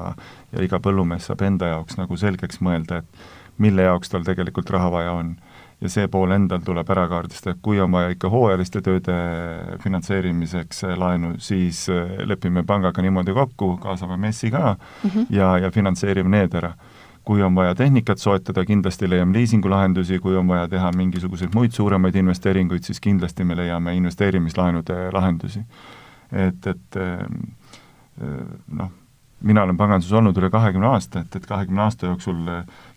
ja 0.52 0.66
iga 0.66 0.78
põllumees 0.82 1.30
saab 1.30 1.42
enda 1.46 1.72
jaoks 1.72 1.98
nagu 1.98 2.18
selgeks 2.20 2.60
mõelda, 2.62 3.00
et 3.02 3.58
mille 3.58 3.86
jaoks 3.86 4.12
tal 4.12 4.26
tegelikult 4.26 4.70
raha 4.74 4.90
vaja 4.94 5.16
on 5.18 5.34
ja 5.84 5.90
see 5.92 6.08
pool 6.08 6.32
endal 6.32 6.62
tuleb 6.64 6.88
ära 6.94 7.04
kaardistada, 7.10 7.58
kui 7.62 7.78
on 7.82 7.92
vaja 7.92 8.14
ikka 8.14 8.30
hooajaliste 8.32 8.80
tööde 8.84 9.14
finantseerimiseks 9.82 10.84
laenu, 11.00 11.34
siis 11.44 11.84
äh, 11.92 12.16
lepime 12.28 12.64
pangaga 12.66 13.04
niimoodi 13.04 13.34
kokku, 13.36 13.74
kaasame 13.82 14.16
MES-i 14.20 14.50
ka 14.54 14.74
mm 14.74 15.10
-hmm. 15.10 15.26
ja, 15.30 15.58
ja 15.58 15.70
finantseerime 15.70 16.36
need 16.38 16.54
ära. 16.54 16.74
kui 17.24 17.42
on 17.42 17.54
vaja 17.54 17.74
tehnikat 17.74 18.18
soetada, 18.18 18.64
kindlasti 18.64 19.08
leiame 19.10 19.32
liisingulahendusi, 19.32 20.18
kui 20.18 20.36
on 20.36 20.48
vaja 20.48 20.68
teha 20.68 20.90
mingisuguseid 20.96 21.54
muid 21.54 21.70
suuremaid 21.72 22.14
investeeringuid, 22.14 22.82
siis 22.82 23.00
kindlasti 23.00 23.44
me 23.44 23.56
leiame 23.56 23.94
investeerimislaenude 23.96 25.12
lahendusi. 25.12 25.60
et, 26.32 26.66
et 26.66 26.96
äh, 26.96 27.26
noh, 28.72 28.90
mina 29.40 29.62
olen 29.62 29.76
panganduses 29.76 30.12
olnud 30.12 30.36
üle 30.36 30.50
kahekümne 30.50 30.86
aasta, 30.86 31.20
et, 31.20 31.36
et 31.36 31.46
kahekümne 31.46 31.82
aasta 31.82 32.06
jooksul 32.06 32.36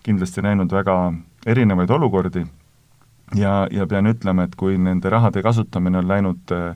kindlasti 0.03 0.41
näinud 0.41 0.71
väga 0.71 1.13
erinevaid 1.45 1.89
olukordi 1.89 2.45
ja, 3.35 3.67
ja 3.71 3.87
pean 3.87 4.07
ütlema, 4.07 4.47
et 4.47 4.55
kui 4.55 4.77
nende 4.77 5.09
rahade 5.09 5.43
kasutamine 5.43 6.01
on 6.01 6.07
läinud 6.07 6.53
äh, 6.55 6.69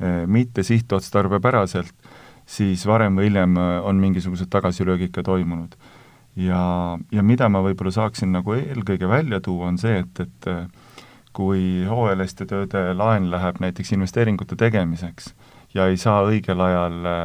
äh 0.00 0.26
mitte 0.26 0.62
sihtotstarbepäraselt, 0.62 1.94
siis 2.46 2.86
varem 2.86 3.16
või 3.18 3.30
hiljem 3.30 3.56
äh, 3.56 3.72
on 3.84 3.96
mingisugused 4.02 4.50
tagasilöögid 4.50 5.12
ka 5.14 5.22
toimunud. 5.22 5.76
ja, 6.36 6.98
ja 7.12 7.22
mida 7.22 7.48
ma 7.48 7.62
võib-olla 7.62 7.90
saaksin 7.90 8.32
nagu 8.32 8.54
eelkõige 8.54 9.08
välja 9.08 9.40
tuua, 9.40 9.66
on 9.68 9.78
see, 9.78 9.98
et, 9.98 10.20
et 10.20 10.70
kui 11.32 11.84
hooajaliste 11.86 12.46
tööde 12.46 12.94
laen 12.94 13.30
läheb 13.30 13.58
näiteks 13.60 13.92
investeeringute 13.92 14.56
tegemiseks 14.56 15.34
ja 15.74 15.86
ei 15.90 15.98
saa 16.00 16.22
õigel 16.26 16.60
ajal 16.64 16.96
äh, 17.06 17.18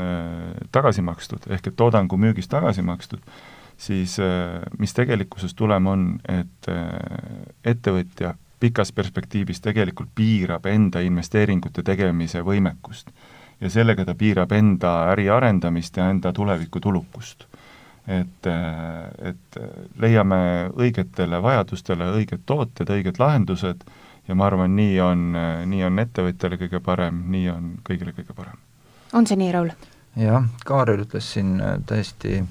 äh, 0.00 0.64
tagasi 0.72 1.04
makstud, 1.04 1.48
ehk 1.52 1.70
et 1.70 1.76
toodangu 1.76 2.18
müügist 2.20 2.50
tagasi 2.52 2.84
makstud, 2.84 3.22
siis 3.76 4.20
äh, 4.20 4.62
mis 4.78 4.94
tegelikkuses 4.94 5.54
tulema 5.54 5.92
on, 5.92 6.18
et 6.28 6.68
äh, 6.68 6.88
ettevõtja 7.64 8.34
pikas 8.60 8.92
perspektiivis 8.92 9.60
tegelikult 9.60 10.08
piirab 10.14 10.66
enda 10.66 11.00
investeeringute 11.04 11.82
tegemise 11.82 12.40
võimekust. 12.40 13.10
ja 13.60 13.70
sellega 13.70 14.04
ta 14.04 14.14
piirab 14.14 14.52
enda 14.52 15.10
äri 15.12 15.30
arendamist 15.32 15.96
ja 15.96 16.10
enda 16.10 16.32
tuleviku 16.32 16.80
tulukust. 16.80 17.46
et, 18.08 18.46
äh, 18.46 19.28
et 19.28 19.56
leiame 19.98 20.70
õigetele 20.76 21.42
vajadustele 21.42 22.04
õiged 22.04 22.40
tooted, 22.46 22.90
õiged 22.90 23.18
lahendused 23.18 23.84
ja 24.28 24.34
ma 24.34 24.46
arvan, 24.46 24.76
nii 24.76 25.00
on, 25.00 25.32
nii 25.66 25.84
on 25.84 25.98
ettevõtjale 25.98 26.56
kõige 26.56 26.80
parem, 26.80 27.24
nii 27.30 27.50
on 27.50 27.72
kõigile 27.84 28.12
kõige 28.12 28.32
parem. 28.34 28.56
on 29.12 29.26
see 29.26 29.36
nii, 29.36 29.52
Raul? 29.52 29.70
jah, 30.16 30.46
Kaarel 30.64 31.02
ütles 31.04 31.32
siin 31.32 31.60
täiesti 31.86 32.44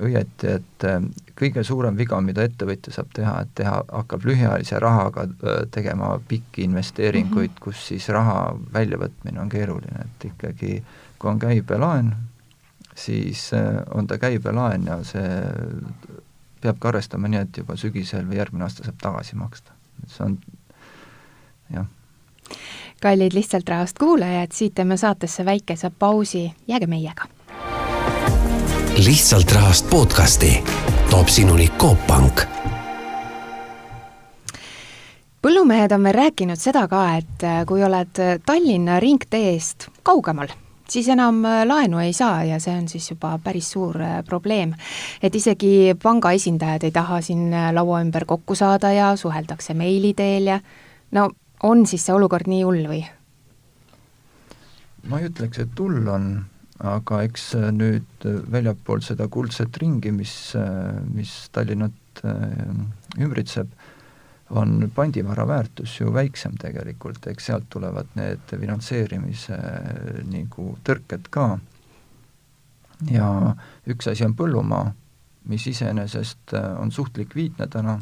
õieti, 0.00 0.54
et 0.58 0.84
äh, 0.88 1.02
kõige 1.38 1.64
suurem 1.64 1.96
viga, 1.96 2.20
mida 2.24 2.44
ettevõtja 2.46 2.92
saab 2.94 3.12
teha, 3.16 3.34
et 3.44 3.52
teha, 3.60 3.76
hakkab 3.88 4.24
lühiajalise 4.28 4.80
rahaga 4.82 5.26
äh, 5.28 5.62
tegema 5.70 6.14
pikki 6.28 6.64
investeeringuid 6.68 7.50
mm, 7.50 7.54
-hmm. 7.54 7.64
kus 7.64 7.86
siis 7.88 8.08
raha 8.08 8.56
väljavõtmine 8.72 9.40
on 9.40 9.48
keeruline, 9.48 10.04
et 10.04 10.24
ikkagi 10.32 10.82
kui 11.18 11.30
on 11.30 11.38
käibelaen, 11.38 12.14
siis 12.94 13.52
äh, 13.54 13.82
on 13.94 14.06
ta 14.06 14.18
käibelaen 14.18 14.86
ja 14.86 15.04
see 15.04 15.28
peab 16.60 16.78
ka 16.78 16.88
arvestama 16.88 17.28
nii, 17.28 17.40
et 17.40 17.56
juba 17.56 17.76
sügisel 17.76 18.28
või 18.28 18.36
järgmine 18.36 18.64
aasta 18.64 18.84
saab 18.84 19.00
tagasi 19.00 19.36
maksta. 19.36 19.72
see 20.06 20.24
on 20.24 20.38
jah. 21.70 21.86
kallid 23.02 23.32
Lihtsalt 23.32 23.68
Rahast 23.68 23.98
kuulajad, 23.98 24.52
siit 24.52 24.74
teeme 24.74 24.96
saatesse 24.96 25.44
väikese 25.44 25.90
pausi, 25.90 26.52
jääge 26.68 26.86
meiega 26.86 27.28
lihtsalt 29.04 29.52
rahast 29.52 29.90
podcasti 29.90 30.64
toob 31.10 31.28
sinuni 31.28 31.68
Coop 31.78 32.06
Pank. 32.06 32.40
põllumehed 35.42 35.92
on 35.92 36.02
veel 36.04 36.14
rääkinud 36.14 36.60
seda 36.60 36.82
ka, 36.88 37.04
et 37.16 37.44
äh, 37.48 37.62
kui 37.66 37.80
oled 37.84 38.20
Tallinna 38.46 38.98
ringteest 39.00 39.88
kaugemal, 40.04 40.52
siis 40.84 41.08
enam 41.08 41.40
äh, 41.48 41.62
laenu 41.64 42.02
ei 42.04 42.12
saa 42.12 42.44
ja 42.44 42.60
see 42.60 42.76
on 42.76 42.88
siis 42.92 43.08
juba 43.10 43.38
päris 43.40 43.70
suur 43.72 43.96
äh, 44.04 44.20
probleem. 44.24 44.74
et 45.22 45.34
isegi 45.34 45.96
panga 46.02 46.32
esindajad 46.36 46.84
ei 46.84 46.92
taha 46.92 47.22
siin 47.24 47.48
laua 47.72 48.02
ümber 48.04 48.28
kokku 48.28 48.54
saada 48.54 48.92
ja 48.92 49.16
suheldakse 49.16 49.74
meili 49.74 50.12
teel 50.14 50.46
ja 50.46 50.60
no 51.10 51.30
on 51.62 51.86
siis 51.86 52.04
see 52.04 52.14
olukord 52.14 52.52
nii 52.52 52.62
hull 52.62 52.84
või? 52.92 53.04
ma 55.08 55.18
ei 55.18 55.32
ütleks, 55.32 55.58
et 55.58 55.78
hull 55.78 56.04
on, 56.08 56.44
aga 56.80 57.22
eks 57.26 57.54
äh, 57.58 57.68
nüüd 57.76 58.26
äh, 58.26 58.40
väljapool 58.52 59.02
seda 59.04 59.28
kuldset 59.32 59.76
ringi, 59.82 60.12
mis, 60.14 60.34
äh, 60.56 61.00
mis 61.12 61.32
Tallinnat 61.52 61.96
ümbritseb, 62.20 63.70
on 64.50 64.90
pandivara 64.92 65.46
väärtus 65.48 65.94
ju 66.00 66.10
väiksem 66.12 66.56
tegelikult, 66.60 67.24
eks 67.30 67.46
sealt 67.48 67.68
tulevad 67.70 68.10
need 68.18 68.50
finantseerimise 68.50 69.56
nagu 70.28 70.72
tõrked 70.84 71.30
ka. 71.32 71.46
ja 73.08 73.28
üks 73.86 74.10
asi 74.10 74.26
on 74.26 74.34
põllumaa, 74.36 74.90
mis 75.48 75.64
iseenesest 75.70 76.52
on 76.82 76.90
suht 76.92 77.16
likviidne 77.16 77.70
täna, 77.72 77.94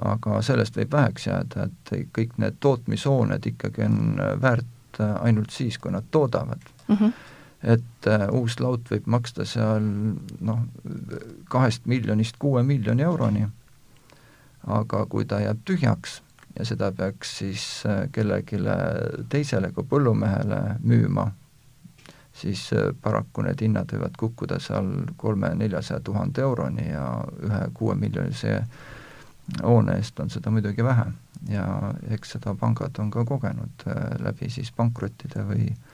aga 0.00 0.38
sellest 0.40 0.78
võib 0.78 0.94
väheks 0.94 1.26
jääda, 1.26 1.66
et 1.66 1.92
kõik 2.16 2.38
need 2.38 2.56
tootmishooned 2.60 3.50
ikkagi 3.52 3.84
on 3.84 4.22
väärt 4.40 5.02
ainult 5.02 5.50
siis, 5.50 5.76
kui 5.78 5.92
nad 5.92 6.08
toodavad 6.14 6.62
mm. 6.88 6.96
-hmm 6.96 7.12
et 7.62 8.06
äh, 8.06 8.28
uus 8.32 8.56
laut 8.60 8.88
võib 8.90 9.08
maksta 9.10 9.44
seal 9.44 9.84
noh, 10.40 10.62
kahest 11.52 11.86
miljonist 11.90 12.38
kuue 12.40 12.62
miljoni 12.64 13.04
euroni, 13.04 13.44
aga 14.66 15.04
kui 15.12 15.26
ta 15.28 15.40
jääb 15.44 15.60
tühjaks 15.68 16.20
ja 16.58 16.64
seda 16.68 16.90
peaks 16.92 17.36
siis 17.42 17.66
äh, 17.86 18.06
kellelegi 18.12 18.62
teisele 19.28 19.72
kui 19.76 19.84
põllumehele 19.84 20.60
müüma, 20.80 21.28
siis 22.32 22.70
äh, 22.72 22.94
paraku 23.02 23.44
need 23.44 23.60
hinnad 23.60 23.92
võivad 23.92 24.16
kukkuda 24.18 24.60
seal 24.60 24.88
kolme-neljasaja 25.20 26.00
tuhande 26.04 26.40
euroni 26.46 26.88
ja 26.88 27.06
ühe 27.44 27.62
kuuemiljonise 27.76 28.56
hoone 29.60 29.98
eest 29.98 30.20
on 30.20 30.30
seda 30.30 30.50
muidugi 30.54 30.84
vähe. 30.84 31.10
Ja 31.48 31.64
eks 32.12 32.36
seda 32.36 32.52
pangad 32.54 32.98
on 33.00 33.08
ka 33.10 33.24
kogenud 33.24 33.84
läbi 34.20 34.50
siis 34.52 34.68
pankrottide 34.76 35.40
või 35.48 35.70
äh, 35.70 35.89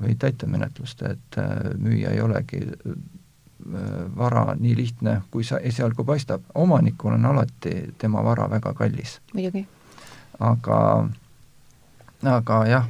või 0.00 0.16
täitemenetluste, 0.18 1.12
et 1.16 1.38
äh, 1.38 1.52
müüa 1.78 2.12
ei 2.14 2.20
olegi 2.20 2.62
äh, 2.62 2.96
vara 4.16 4.54
nii 4.58 4.76
lihtne, 4.76 5.20
kui 5.30 5.44
sa 5.44 5.58
esialgu 5.58 6.04
paistab. 6.04 6.42
omanikul 6.54 7.12
on 7.12 7.26
alati 7.26 7.94
tema 7.98 8.24
vara 8.24 8.50
väga 8.50 8.74
kallis. 8.74 9.20
muidugi. 9.34 9.66
aga, 10.40 11.08
aga 12.24 12.66
jah, 12.66 12.88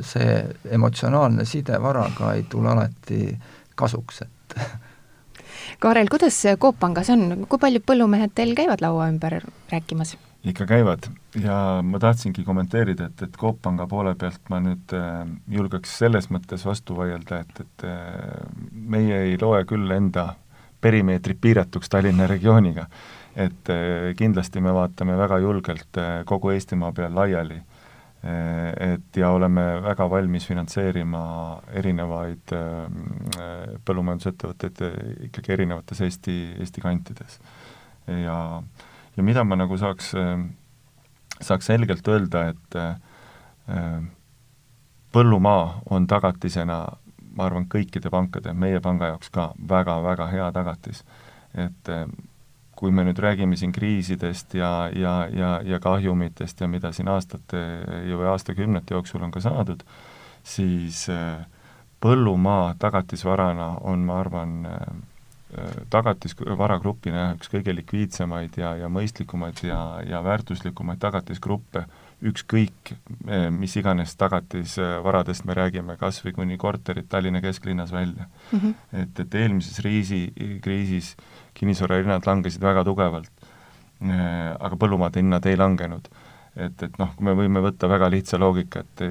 see 0.00 0.44
emotsionaalne 0.70 1.44
side 1.44 1.82
varaga 1.82 2.34
ei 2.34 2.42
tule 2.42 2.68
alati 2.68 3.38
kasuks, 3.74 4.22
et 4.22 4.60
Kaarel, 5.78 6.08
kuidas 6.10 6.42
Coop 6.58 6.78
Pangas 6.80 7.10
on, 7.10 7.46
kui 7.48 7.58
paljud 7.58 7.84
põllumehed 7.86 8.32
teil 8.34 8.56
käivad 8.58 8.82
laua 8.82 9.06
ümber 9.12 9.38
rääkimas? 9.70 10.16
Ikka 10.46 10.66
käivad 10.66 11.08
ja 11.42 11.80
ma 11.82 11.98
tahtsingi 11.98 12.44
kommenteerida, 12.46 13.08
et, 13.10 13.22
et 13.26 13.36
Coop 13.36 13.58
Panga 13.62 13.86
poole 13.90 14.14
pealt 14.18 14.50
ma 14.52 14.60
nüüd 14.62 14.94
äh, 14.94 15.22
julgeks 15.50 15.96
selles 16.02 16.28
mõttes 16.30 16.64
vastu 16.66 16.96
vaielda, 16.98 17.40
et, 17.42 17.62
et 17.64 17.86
äh, 17.88 18.44
meie 18.70 19.24
ei 19.26 19.38
loe 19.40 19.64
küll 19.68 19.90
enda 19.94 20.30
perimeetrit 20.80 21.40
piiratuks 21.42 21.90
Tallinna 21.90 22.28
regiooniga. 22.30 22.86
et 23.38 23.70
äh, 23.70 24.14
kindlasti 24.18 24.60
me 24.60 24.72
vaatame 24.74 25.16
väga 25.18 25.38
julgelt 25.42 25.98
äh, 25.98 26.22
kogu 26.26 26.50
Eestimaa 26.54 26.92
peal 26.92 27.14
laiali 27.14 27.58
äh,, 27.58 28.94
et 28.94 29.16
ja 29.16 29.30
oleme 29.30 29.82
väga 29.82 30.08
valmis 30.10 30.46
finantseerima 30.46 31.22
erinevaid 31.82 32.54
äh, 32.54 33.80
põllumajandusettevõtteid 33.84 34.84
äh, 34.86 35.00
ikkagi 35.30 35.52
erinevates 35.52 36.00
Eesti, 36.06 36.38
Eesti 36.58 36.80
kantides. 36.80 37.40
ja 38.06 38.38
äh, 38.58 38.87
ja 39.18 39.24
mida 39.26 39.42
ma 39.44 39.58
nagu 39.58 39.76
saaks, 39.78 40.12
äh, 40.14 40.38
saaks 41.40 41.66
selgelt 41.72 42.06
öelda, 42.08 42.44
et 42.52 42.78
äh, 42.78 44.06
põllumaa 45.12 45.82
on 45.90 46.06
tagatisena, 46.08 46.78
ma 47.34 47.46
arvan, 47.48 47.66
kõikide 47.70 48.10
pankade, 48.14 48.54
meie 48.54 48.80
panga 48.84 49.12
jaoks 49.12 49.32
ka 49.34 49.50
väga-väga 49.68 50.30
hea 50.32 50.50
tagatis. 50.54 51.04
et 51.54 51.88
äh, 51.88 52.06
kui 52.78 52.92
me 52.94 53.02
nüüd 53.02 53.18
räägime 53.18 53.56
siin 53.58 53.72
kriisidest 53.74 54.54
ja, 54.54 54.90
ja, 54.94 55.26
ja, 55.34 55.60
ja 55.64 55.80
kahjumitest 55.82 56.60
ja 56.60 56.68
mida 56.68 56.92
siin 56.92 57.08
aastate 57.08 57.58
ja 58.06 58.18
või 58.20 58.28
aastakümnete 58.30 58.94
jooksul 58.94 59.24
on 59.26 59.32
ka 59.34 59.40
saadud, 59.42 59.82
siis 60.46 61.08
põllumaa 61.98 62.76
tagatisvarana 62.78 63.72
on, 63.82 64.04
ma 64.06 64.20
arvan, 64.20 64.54
tagatisvaragrupina 65.88 67.22
jah, 67.22 67.30
üks 67.38 67.48
kõige 67.48 67.72
likviidsemaid 67.72 68.58
ja, 68.60 68.74
ja 68.82 68.90
mõistlikumaid 68.92 69.62
ja, 69.64 69.78
ja 70.04 70.20
väärtuslikumaid 70.24 71.00
tagatisgruppe, 71.00 71.86
ükskõik 72.28 72.92
mis 73.56 73.76
iganes 73.80 74.12
tagatisvaradest 74.20 75.46
me 75.48 75.56
räägime, 75.56 75.96
kas 75.96 76.20
või 76.24 76.34
kuni 76.36 76.58
korterid 76.60 77.08
Tallinna 77.08 77.40
kesklinnas 77.40 77.94
välja 77.94 78.26
mm. 78.26 78.58
-hmm. 78.58 78.74
et, 79.02 79.20
et 79.24 79.34
eelmises 79.40 79.80
riisi, 79.84 80.26
kriisis 80.60 81.14
kinnisvarahinnad 81.56 82.28
langesid 82.28 82.62
väga 82.62 82.84
tugevalt, 82.84 83.48
aga 84.02 84.76
põllumaade 84.76 85.22
hinnad 85.22 85.46
ei 85.48 85.56
langenud 85.56 86.12
et, 86.56 86.82
et 86.82 86.98
noh, 86.98 87.14
me 87.20 87.32
võime 87.38 87.62
võtta 87.64 87.88
väga 87.88 88.10
lihtsa 88.10 88.38
loogika, 88.38 88.84
et 88.84 89.02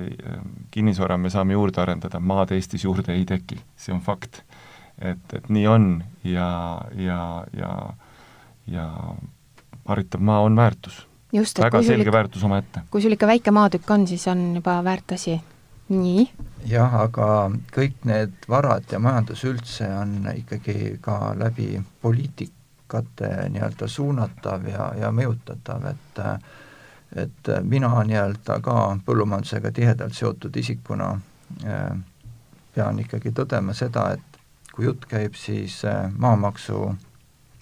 kinnisvara 0.71 1.17
me 1.17 1.33
saame 1.33 1.57
juurde 1.57 1.81
arendada, 1.81 2.19
maad 2.19 2.51
Eestis 2.51 2.83
juurde 2.85 3.15
ei 3.15 3.25
teki, 3.25 3.57
see 3.75 3.95
on 3.95 4.01
fakt 4.05 4.43
et, 5.01 5.33
et 5.33 5.49
nii 5.49 5.67
on 5.67 6.03
ja, 6.23 6.81
ja, 6.95 7.45
ja, 7.57 7.73
ja 8.67 8.87
haritav 9.85 10.21
maa 10.21 10.39
on 10.39 10.55
väärtus. 10.55 11.07
väga 11.33 11.81
selge 11.83 12.01
ikka, 12.01 12.11
väärtus 12.11 12.43
omaette. 12.43 12.81
kui 12.91 13.01
sul 13.01 13.11
ikka 13.11 13.27
väike 13.27 13.51
maatükk 13.51 13.91
on, 13.91 14.07
siis 14.07 14.27
on 14.27 14.55
juba 14.55 14.83
väärt 14.83 15.11
asi. 15.11 15.41
nii? 15.89 16.27
jah, 16.65 16.95
aga 17.01 17.51
kõik 17.75 18.03
need 18.05 18.47
varad 18.49 18.91
ja 18.91 18.99
majandus 18.99 19.43
üldse 19.43 19.87
on 20.01 20.29
ikkagi 20.35 20.97
ka 21.01 21.33
läbi 21.37 21.81
poliitikate 22.01 23.49
nii-öelda 23.49 23.87
suunatav 23.87 24.67
ja, 24.67 24.93
ja 24.99 25.11
mõjutatav, 25.11 25.91
et 25.91 26.23
et 27.15 27.49
mina 27.63 27.87
nii-öelda 28.03 28.59
ka 28.59 28.97
põllumajandusega 29.05 29.71
tihedalt 29.71 30.13
seotud 30.13 30.55
isikuna 30.59 31.13
äh, 31.63 31.93
pean 32.75 32.99
ikkagi 32.99 33.31
tõdema 33.31 33.73
seda, 33.73 34.09
et 34.17 34.36
kui 34.77 34.85
jutt 34.85 35.07
käib 35.09 35.33
siis 35.33 35.79
äh, 35.89 36.11
maamaksu, 36.21 36.91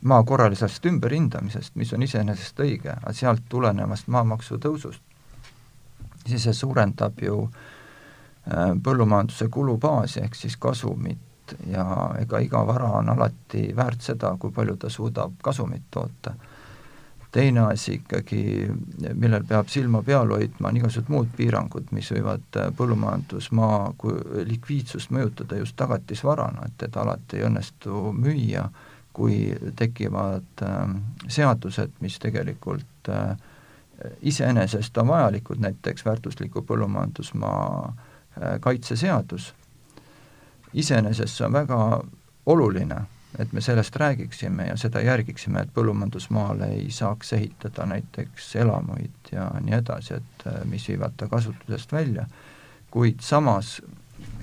maa 0.04 0.24
korralisest 0.28 0.86
ümberhindamisest, 0.86 1.78
mis 1.80 1.94
on 1.96 2.04
iseenesest 2.04 2.60
õige, 2.60 2.92
aga 2.92 3.14
sealt 3.16 3.46
tulenevast 3.50 4.10
maamaksu 4.12 4.60
tõusust, 4.60 5.00
siis 6.26 6.44
see 6.44 6.58
suurendab 6.58 7.24
ju 7.24 7.38
äh, 7.48 8.76
põllumajanduse 8.84 9.48
kulubaasi 9.48 10.26
ehk 10.26 10.36
siis 10.36 10.60
kasumit 10.60 11.56
ja 11.72 11.86
ega 12.20 12.42
iga 12.44 12.66
vara 12.68 12.92
on 13.00 13.14
alati 13.16 13.70
väärt 13.78 14.04
seda, 14.04 14.34
kui 14.42 14.52
palju 14.52 14.76
ta 14.82 14.92
suudab 14.92 15.40
kasumit 15.46 15.88
toota 15.92 16.36
teine 17.36 17.66
asi 17.68 17.98
ikkagi, 18.00 18.42
millel 19.14 19.44
peab 19.48 19.68
silma 19.72 20.00
peal 20.06 20.32
hoidma, 20.32 20.70
on 20.70 20.80
igasugused 20.80 21.12
muud 21.12 21.32
piirangud, 21.36 21.90
mis 21.96 22.12
võivad 22.16 22.60
äh, 22.62 22.70
põllumajandusmaa 22.78 23.80
likviidsust 24.48 25.12
mõjutada 25.16 25.60
just 25.60 25.76
tagatisvarana, 25.80 26.70
et 26.70 26.78
teda 26.86 27.04
alati 27.04 27.42
ei 27.42 27.48
õnnestu 27.50 28.14
müüa, 28.16 28.70
kui 29.16 29.40
tekivad 29.76 30.64
äh, 30.64 30.96
seadused, 31.28 32.00
mis 32.04 32.20
tegelikult 32.24 33.12
äh, 33.12 33.36
iseenesest 34.22 34.98
on 34.98 35.08
vajalikud, 35.08 35.60
näiteks 35.64 36.06
väärtusliku 36.06 36.64
põllumajandusmaa 36.68 37.66
äh, 37.88 38.56
kaitseseadus, 38.60 39.54
iseenesest 40.74 41.36
see 41.36 41.48
on 41.48 41.60
väga 41.60 41.82
oluline 42.46 43.04
et 43.40 43.54
me 43.54 43.62
sellest 43.62 43.96
räägiksime 43.96 44.68
ja 44.68 44.78
seda 44.78 45.02
järgiksime, 45.02 45.62
et 45.62 45.74
põllumajandusmaale 45.74 46.70
ei 46.78 46.92
saaks 46.92 47.34
ehitada 47.34 47.86
näiteks 47.86 48.56
elamuid 48.56 49.32
ja 49.32 49.50
nii 49.62 49.76
edasi, 49.80 50.14
et 50.14 50.48
äh, 50.48 50.64
mis 50.66 50.88
viivad 50.88 51.18
ta 51.18 51.28
kasutusest 51.28 51.92
välja, 51.92 52.26
kuid 52.92 53.20
samas, 53.20 53.82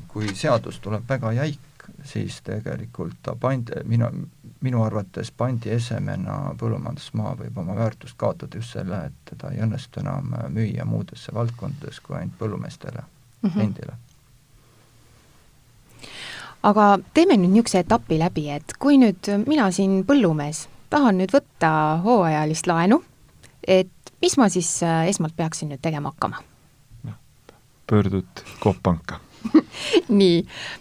kui 0.09 0.35
seadus 0.35 0.81
tuleb 0.81 1.09
väga 1.09 1.33
jäik, 1.33 1.89
siis 2.05 2.41
tegelikult 2.45 3.17
ta 3.23 3.37
pand-, 3.41 3.75
minu, 3.85 4.11
minu 4.61 4.85
arvates 4.85 5.33
pandi 5.33 5.73
esemena 5.75 6.55
põllumajandusmaa 6.59 7.35
võib 7.41 7.59
oma 7.59 7.77
väärtust 7.77 8.17
kaotada 8.17 8.61
just 8.61 8.77
selle, 8.77 9.05
et 9.09 9.35
teda 9.35 9.51
ei 9.53 9.65
õnnestu 9.65 10.01
enam 10.01 10.35
müüa 10.49 10.85
muudesse 10.85 11.35
valdkondades 11.35 12.01
kui 12.01 12.17
ainult 12.19 12.39
põllumeestele 12.39 13.03
mm 13.03 13.51
-hmm. 13.51 13.61
endile 13.61 13.99
aga 16.63 16.99
teeme 17.15 17.37
nüüd 17.39 17.57
niisuguse 17.57 17.83
etapi 17.83 18.21
läbi, 18.21 18.49
et 18.55 18.77
kui 18.79 19.01
nüüd 19.01 19.31
mina 19.47 19.71
siin 19.75 20.03
põllumees 20.09 20.67
tahan 20.93 21.19
nüüd 21.21 21.33
võtta 21.33 21.73
hooajalist 22.05 22.69
laenu, 22.69 23.01
et 23.65 24.15
mis 24.23 24.37
ma 24.39 24.49
siis 24.53 24.71
äh, 24.87 25.09
esmalt 25.11 25.37
peaksin 25.37 25.73
nüüd 25.73 25.83
tegema 25.83 26.15
hakkama? 26.15 26.43
pöördud 27.93 28.41
Coop 28.63 28.79
Panka 28.83 29.19
nii, 30.21 30.37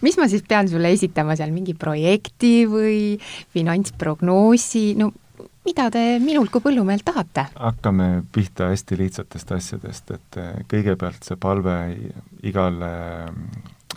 mis 0.06 0.18
ma 0.22 0.28
siis 0.30 0.44
pean 0.48 0.70
sulle 0.70 0.92
esitama 0.94 1.34
seal, 1.36 1.50
mingi 1.52 1.74
projekti 1.76 2.68
või 2.70 3.18
finantsprognoosi, 3.56 4.84
no 5.02 5.10
mida 5.66 5.88
te 5.94 6.04
minult 6.22 6.54
kui 6.54 6.64
põllumehelt 6.64 7.06
tahate? 7.08 7.48
hakkame 7.56 8.10
pihta 8.34 8.70
hästi 8.72 9.00
lihtsatest 9.02 9.56
asjadest, 9.58 10.14
et 10.18 10.40
äh, 10.42 10.54
kõigepealt 10.72 11.26
see 11.26 11.40
palve 11.42 11.78
igale 12.48 12.94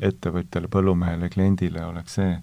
ettevõtjale, 0.05 0.71
põllumehele, 0.73 1.29
kliendile 1.33 1.85
oleks 1.87 2.19
see, 2.19 2.35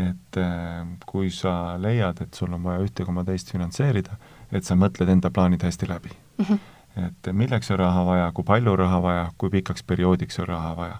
et 0.00 0.38
äh, 0.40 0.84
kui 1.06 1.30
sa 1.30 1.76
leiad, 1.80 2.20
et 2.24 2.34
sul 2.34 2.52
on 2.54 2.62
vaja 2.64 2.82
ühte 2.84 3.06
koma 3.06 3.24
teist 3.26 3.52
finantseerida, 3.54 4.18
et 4.52 4.66
sa 4.66 4.76
mõtled 4.78 5.10
enda 5.10 5.30
plaanid 5.30 5.62
hästi 5.62 5.88
läbi 5.90 6.10
mm. 6.10 6.44
-hmm. 6.44 7.04
et 7.06 7.32
milleks 7.32 7.70
on 7.70 7.78
raha 7.78 8.06
vaja, 8.06 8.32
kui 8.34 8.44
palju 8.44 8.76
raha 8.76 9.02
vaja, 9.02 9.28
kui 9.38 9.50
pikaks 9.50 9.82
perioodiks 9.82 10.38
on 10.38 10.48
raha 10.48 10.76
vaja. 10.76 10.98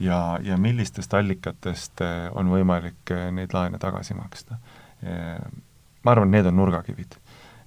ja, 0.00 0.38
ja 0.42 0.56
millistest 0.56 1.14
allikatest 1.14 2.00
äh, 2.00 2.28
on 2.32 2.50
võimalik 2.52 3.10
äh, 3.10 3.30
neid 3.32 3.54
laene 3.54 3.78
tagasi 3.78 4.14
maksta. 4.14 4.56
Ma 6.02 6.12
arvan, 6.12 6.30
need 6.30 6.46
on 6.46 6.56
nurgakivid. 6.56 7.16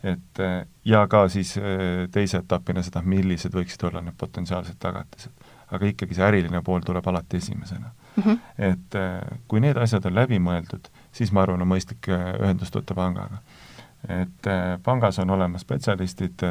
Et 0.04 0.40
ja 0.86 1.08
ka 1.08 1.28
siis 1.30 1.56
teise 2.12 2.38
etapina 2.38 2.84
seda, 2.84 3.02
millised 3.02 3.54
võiksid 3.54 3.84
olla 3.90 4.02
need 4.02 4.16
potentsiaalsed 4.18 4.80
tagatised 4.80 5.50
aga 5.76 5.90
ikkagi 5.92 6.18
see 6.18 6.26
äriline 6.26 6.62
pool 6.66 6.84
tuleb 6.86 7.08
alati 7.08 7.38
esimesena 7.38 7.90
mm. 7.90 8.24
-hmm. 8.24 8.38
et 8.58 8.96
äh, 8.96 9.40
kui 9.48 9.60
need 9.60 9.78
asjad 9.78 10.06
on 10.06 10.16
läbi 10.16 10.40
mõeldud, 10.40 10.90
siis 11.12 11.32
ma 11.32 11.44
arvan, 11.44 11.62
on 11.62 11.72
mõistlik 11.74 12.10
äh, 12.10 12.34
ühendust 12.42 12.76
võtta 12.76 12.96
pangaga. 12.96 13.42
et 14.08 14.48
äh, 14.48 14.80
pangas 14.84 15.20
on 15.20 15.30
olemas 15.30 15.62
spetsialistid, 15.62 16.42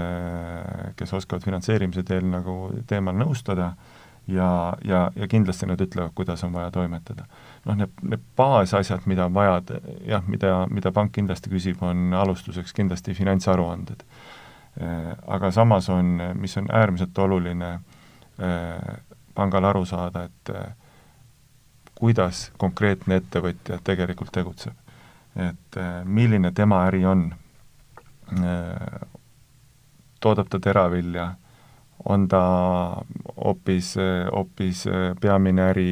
kes 0.96 1.12
oskavad 1.12 1.44
finantseerimise 1.44 2.02
teel 2.02 2.26
nagu 2.30 2.58
teemal 2.86 3.16
nõustada 3.16 3.72
ja, 4.28 4.76
ja, 4.84 5.10
ja 5.16 5.28
kindlasti 5.28 5.66
nad 5.66 5.80
ütlevad, 5.80 6.12
kuidas 6.14 6.44
on 6.44 6.52
vaja 6.52 6.70
toimetada. 6.70 7.24
noh, 7.64 7.76
need, 7.76 7.92
need 8.02 8.24
baasasjad, 8.36 9.06
mida 9.06 9.26
on 9.26 9.34
vaja, 9.34 9.62
jah, 10.06 10.24
mida, 10.26 10.66
mida 10.70 10.92
pank 10.92 11.12
kindlasti 11.16 11.50
küsib, 11.50 11.82
on 11.82 12.14
alustuseks 12.14 12.72
kindlasti 12.76 13.14
finantsaruanded. 13.14 14.04
Aga 15.26 15.50
samas 15.50 15.88
on, 15.90 16.20
mis 16.38 16.56
on 16.60 16.68
äärmiselt 16.72 17.18
oluline, 17.18 17.78
pangal 19.34 19.64
aru 19.64 19.84
saada, 19.86 20.28
et 20.28 20.52
eh, 20.54 20.68
kuidas 21.98 22.50
konkreetne 22.58 23.18
ettevõtja 23.22 23.80
tegelikult 23.84 24.32
tegutseb. 24.32 24.74
et 25.38 25.76
milline 26.04 26.50
tema 26.52 26.80
äri 26.88 27.04
on, 27.06 27.20
toodab 30.20 30.48
ta 30.50 30.58
teravilja, 30.58 31.28
on 32.04 32.28
ta 32.30 32.42
hoopis, 33.36 33.94
hoopis 34.32 34.84
peamine 35.20 35.64
äri 35.72 35.88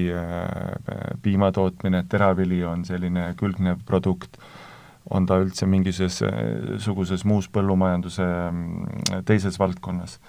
piima 1.23 1.51
tootmine, 1.53 2.05
teravili 2.09 2.63
on 2.65 2.85
selline 2.85 3.33
külgnev 3.41 3.83
produkt, 3.87 4.39
on 5.11 5.27
ta 5.27 5.41
üldse 5.43 5.67
mingisuguses 5.67 6.23
suguses 6.83 7.25
muus 7.25 7.49
põllumajanduse 7.51 8.27
mm, 8.27 9.25
teises 9.27 9.59
valdkonnas 9.59 10.21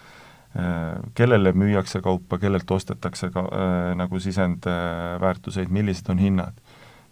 Äh, 0.57 0.99
kellele 1.13 1.51
müüakse 1.51 2.01
kaupa, 2.01 2.37
kellelt 2.37 2.71
ostetakse 2.71 3.29
ka 3.29 3.39
äh, 3.39 3.95
nagu 3.99 4.19
sisendväärtuseid, 4.19 5.69
millised 5.69 6.09
on 6.09 6.17
hinnad. 6.17 6.53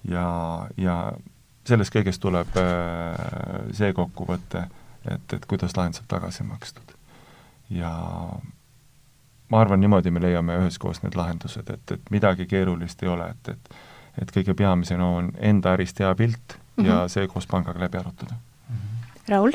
ja, 0.03 0.25
ja 0.77 0.95
sellest 1.67 1.93
kõigest 1.93 2.21
tuleb 2.23 2.57
äh, 2.57 3.69
see 3.75 3.91
kokkuvõte, 3.93 4.63
et, 5.03 5.33
et 5.33 5.45
kuidas 5.45 5.75
laen 5.77 5.93
saab 5.93 6.07
tagasi 6.09 6.45
makstud. 6.47 6.95
ja 7.69 7.91
ma 9.49 9.61
arvan, 9.61 9.79
niimoodi 9.79 10.11
me 10.11 10.21
leiame 10.21 10.57
üheskoos 10.61 11.03
need 11.03 11.15
lahendused, 11.15 11.69
et, 11.69 11.91
et 11.91 12.11
midagi 12.11 12.45
keerulist 12.45 13.03
ei 13.03 13.09
ole, 13.09 13.29
et, 13.29 13.53
et 13.55 13.75
et 14.21 14.31
kõige 14.31 14.53
peamisem 14.55 15.01
on 15.03 15.31
enda 15.43 15.73
ärist 15.75 15.99
hea 15.99 16.15
pilt 16.15 16.55
mm 16.55 16.83
-hmm. 16.83 16.87
ja 16.87 16.99
mhm. 16.99 17.07
see 17.07 17.27
koos 17.27 17.47
pangaga 17.47 17.79
läbi 17.79 17.97
arutada 17.97 18.35
mm. 18.35 18.75
-hmm. 18.75 19.31
Raul? 19.31 19.51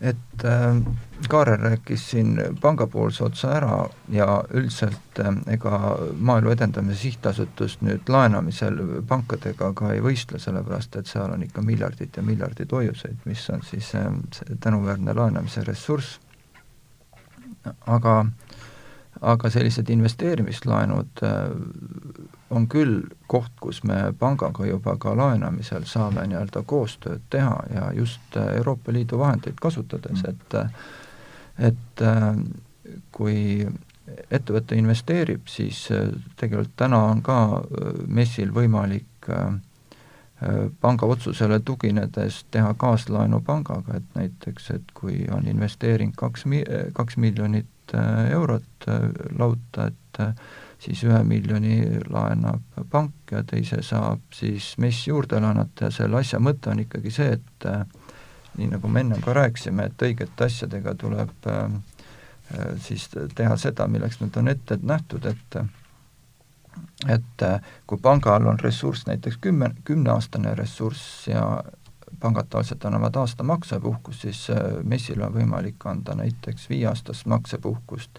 et 0.00 0.44
äh, 0.44 0.94
Kaarel 1.28 1.60
rääkis 1.60 2.10
siin 2.10 2.40
pangapoolse 2.60 3.24
otsa 3.24 3.50
ära 3.52 3.88
ja 4.08 4.44
üldiselt 4.50 5.18
äh, 5.18 5.26
ega 5.46 5.98
Maaelu 6.18 6.50
Edendamise 6.50 7.00
Sihtasutus 7.00 7.80
nüüd 7.80 8.06
laenamisel 8.08 8.78
pankadega 9.08 9.72
ka 9.74 9.92
ei 9.92 10.00
võistle, 10.00 10.38
sellepärast 10.38 10.96
et 10.96 11.06
seal 11.06 11.32
on 11.32 11.42
ikka 11.42 11.62
miljardid 11.62 12.16
ja 12.16 12.22
miljardid 12.22 12.72
hoiuseid, 12.72 13.16
mis 13.24 13.50
on 13.50 13.62
siis 13.62 13.94
äh, 13.94 14.06
tänuväärne 14.60 15.14
laenamise 15.14 15.64
ressurss. 15.64 16.20
Aga 17.86 18.26
aga 19.18 19.50
sellised 19.50 19.88
investeerimislaenud 19.90 21.22
on 22.54 22.66
küll 22.70 23.00
koht, 23.26 23.50
kus 23.60 23.82
me 23.82 24.12
pangaga 24.18 24.66
juba 24.68 24.94
ka 25.00 25.16
laenamisel 25.18 25.88
saame 25.90 26.22
nii-öelda 26.30 26.62
koostööd 26.70 27.24
teha 27.30 27.56
ja 27.74 27.88
just 27.96 28.38
Euroopa 28.38 28.94
Liidu 28.94 29.18
vahendeid 29.18 29.58
kasutades, 29.60 30.22
mm. 30.22 30.30
et 30.30 30.54
et 31.58 32.04
kui 33.12 33.66
ettevõte 34.30 34.78
investeerib, 34.78 35.48
siis 35.50 35.88
tegelikult 36.38 36.76
täna 36.78 37.00
on 37.10 37.22
ka 37.26 37.38
MES-il 38.06 38.54
võimalik 38.54 39.28
panga 40.80 41.06
otsusele 41.06 41.60
tuginedes 41.66 42.44
teha 42.50 42.74
kaaslaenu 42.78 43.40
pangaga, 43.46 43.96
et 43.98 44.14
näiteks, 44.14 44.70
et 44.70 44.92
kui 44.94 45.24
on 45.34 45.48
investeering 45.50 46.12
kaks 46.16 46.46
mi-, 46.46 46.64
kaks 46.94 47.16
miljonit 47.16 47.94
eurot 48.30 48.86
lauta, 49.38 49.88
et 49.88 50.20
siis 50.78 51.02
ühe 51.08 51.18
miljoni 51.26 51.80
laenab 52.06 52.82
pank 52.90 53.32
ja 53.32 53.42
teise 53.42 53.82
saab 53.82 54.20
siis 54.34 54.76
MES 54.78 55.06
juurde 55.08 55.40
laenata 55.42 55.88
ja 55.88 55.96
selle 55.96 56.20
asja 56.20 56.38
mõte 56.38 56.70
on 56.70 56.84
ikkagi 56.84 57.10
see, 57.10 57.32
et 57.38 57.68
nii 58.58 58.70
nagu 58.72 58.90
me 58.90 59.02
ennem 59.02 59.22
ka 59.22 59.34
rääkisime, 59.36 59.88
et 59.88 60.06
õigete 60.06 60.46
asjadega 60.46 60.94
tuleb 60.98 61.50
äh, 61.50 61.66
siis 62.82 63.08
teha 63.34 63.56
seda, 63.60 63.86
milleks 63.90 64.20
nad 64.22 64.36
on 64.40 64.48
ette 64.54 64.78
nähtud, 64.82 65.26
et 65.28 65.58
et 67.08 67.44
kui 67.86 67.98
pangal 68.02 68.46
on 68.46 68.60
ressurss 68.60 69.06
näiteks 69.06 69.38
kümme, 69.40 69.70
kümneaastane 69.84 70.54
ressurss 70.54 71.28
ja 71.28 71.64
pangad 72.20 72.48
tavaliselt 72.50 72.84
annavad 72.84 73.16
aasta 73.16 73.44
maksepuhkust, 73.46 74.20
siis 74.20 74.46
MES-il 74.82 75.22
on 75.22 75.34
võimalik 75.34 75.86
anda 75.86 76.16
näiteks 76.18 76.68
viieaastast 76.70 77.26
maksepuhkust 77.26 78.18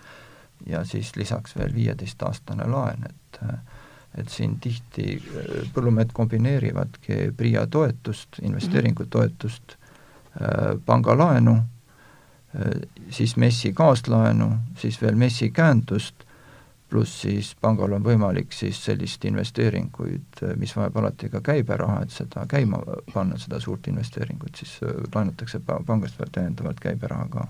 ja 0.66 0.84
siis 0.86 1.16
lisaks 1.16 1.56
veel 1.58 1.74
viieteistaastane 1.76 2.68
laen, 2.68 3.04
et 3.10 3.42
et 4.18 4.30
siin 4.30 4.58
tihti 4.60 5.18
äh, 5.18 5.68
põllumehed 5.74 6.14
kombineerivadki 6.14 7.30
PRIA 7.38 7.68
toetust, 7.68 8.40
investeeringutoetust, 8.42 9.76
äh, 9.76 10.80
pangalaenu, 10.86 11.56
äh, 11.56 12.72
siis 13.10 13.36
MES-i 13.38 13.74
kaaslaenu, 13.74 14.50
siis 14.78 15.02
veel 15.02 15.16
MES-i 15.16 15.52
käendust, 15.54 16.26
pluss 16.90 17.22
siis 17.22 17.54
pangal 17.62 17.94
on 17.94 18.04
võimalik 18.04 18.54
siis 18.56 18.80
sellist 18.86 19.26
investeeringuid, 19.26 20.42
mis 20.58 20.76
vajab 20.76 20.98
alati 20.98 21.30
ka 21.30 21.42
käiberaha, 21.46 22.02
et 22.04 22.14
seda 22.16 22.46
käima 22.50 22.82
panna, 23.14 23.38
seda 23.38 23.60
suurt 23.62 23.88
investeeringut, 23.88 24.56
siis 24.58 24.80
laenatakse 25.14 25.62
pangast 25.66 26.20
veel 26.20 26.32
täiendavalt 26.34 26.80
käiberaha 26.82 27.28
ka 27.34 27.48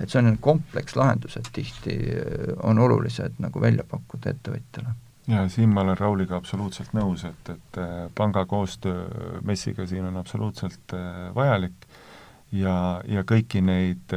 et 0.00 0.10
see 0.10 0.20
on 0.22 0.38
komplekslahendused 0.42 1.50
tihti 1.54 1.94
äh, 1.94 2.54
on 2.62 2.78
olulised 2.82 3.38
nagu 3.42 3.60
välja 3.60 3.84
pakkuda 3.90 4.32
ettevõtjale. 4.34 4.94
ja 5.30 5.44
siin 5.48 5.70
ma 5.74 5.84
olen 5.84 5.98
Rauliga 5.98 6.36
absoluutselt 6.36 6.92
nõus, 6.96 7.24
et, 7.28 7.52
et 7.54 7.78
panga 8.14 8.44
koostöö 8.46 9.06
MES-iga 9.42 9.86
siin 9.86 10.04
on 10.04 10.16
absoluutselt 10.20 10.96
vajalik 11.34 11.86
ja, 12.52 13.00
ja 13.08 13.22
kõiki 13.24 13.62
neid 13.64 14.12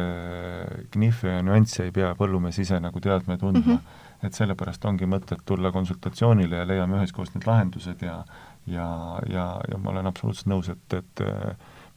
knihve 0.91 1.37
ja 1.37 1.45
nüansse 1.45 1.87
ei 1.87 1.93
pea 1.95 2.11
põllumees 2.17 2.59
ise 2.63 2.81
nagu 2.83 2.99
teadma 2.99 3.37
ja 3.37 3.43
tundma 3.45 3.63
mm. 3.63 3.77
-hmm. 3.77 4.03
Et 4.23 4.33
sellepärast 4.33 4.85
ongi 4.85 5.05
mõtet 5.05 5.43
tulla 5.45 5.71
konsultatsioonile 5.71 6.63
ja 6.63 6.67
leiame 6.67 6.97
üheskoos 6.97 7.33
need 7.35 7.45
lahendused 7.47 8.01
ja 8.01 8.23
ja, 8.67 9.19
ja, 9.29 9.61
ja 9.71 9.77
ma 9.77 9.91
olen 9.93 10.07
absoluutselt 10.09 10.49
nõus, 10.51 10.69
et, 10.69 10.93
et 10.93 11.23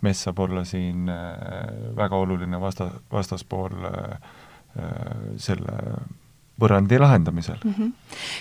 MES 0.01 0.25
saab 0.27 0.39
olla 0.47 0.65
siin 0.65 1.09
äh, 1.09 1.27
väga 1.97 2.17
oluline 2.17 2.61
vasta, 2.61 2.91
vastaspool 3.13 3.85
äh, 3.91 4.33
äh, 4.79 4.95
selle 5.37 5.77
võrrandi 6.61 6.99
lahendamisel 7.01 7.57
mm. 7.65 7.75
-hmm. 7.77 7.93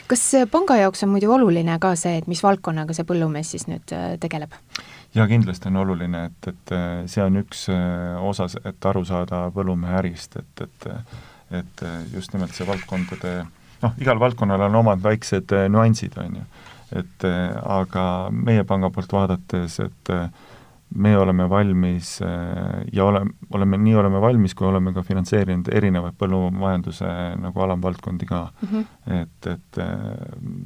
kas 0.08 0.24
panga 0.52 0.76
jaoks 0.76 1.04
on 1.04 1.10
muidu 1.10 1.32
oluline 1.32 1.78
ka 1.80 1.96
see, 1.96 2.18
et 2.18 2.28
mis 2.28 2.44
valdkonnaga 2.44 2.94
see 2.94 3.08
põllumees 3.08 3.52
siis 3.56 3.68
nüüd 3.68 3.96
tegeleb? 4.20 4.56
jaa, 5.15 5.28
kindlasti 5.28 5.72
on 5.72 5.82
oluline, 5.84 6.26
et, 6.26 6.48
et 6.54 6.76
see 7.10 7.24
on 7.24 7.39
üks 7.39 7.68
osa, 8.22 8.50
et 8.65 8.86
aru 8.86 9.06
saada 9.06 9.48
põllumehe 9.56 10.00
ärist, 10.04 10.36
et, 10.36 10.68
et 10.68 10.92
et 11.50 11.82
just 12.13 12.34
nimelt 12.34 12.54
see 12.54 12.68
valdkondade 12.68 13.32
noh, 13.82 13.98
igal 14.02 14.20
valdkonnal 14.20 14.68
on 14.70 14.76
omad 14.84 15.04
väiksed 15.04 15.56
nüansid, 15.72 16.18
on 16.18 16.39
ju. 16.42 16.46
et 17.00 17.26
aga 17.63 18.04
meie 18.34 18.63
panga 18.65 18.89
poolt 18.89 19.12
vaadates, 19.13 19.80
et 19.84 20.13
äh, 20.13 20.30
me 20.96 21.18
oleme 21.18 21.50
valmis 21.50 22.22
äh, 22.22 22.28
ja 22.94 23.06
ole, 23.06 23.22
oleme, 23.54 23.78
nii 23.78 23.96
oleme 23.96 24.22
valmis, 24.22 24.56
kui 24.56 24.68
oleme 24.68 24.94
ka 24.94 25.04
finantseerinud 25.06 25.70
erinevaid 25.74 26.18
põllumajanduse 26.18 27.12
nagu 27.39 27.65
alamvaldkondi 27.65 28.26
ka 28.30 28.48
mm. 28.62 28.70
-hmm. 28.72 29.22
et, 29.22 29.48
et 29.54 29.78
äh, 29.78 30.00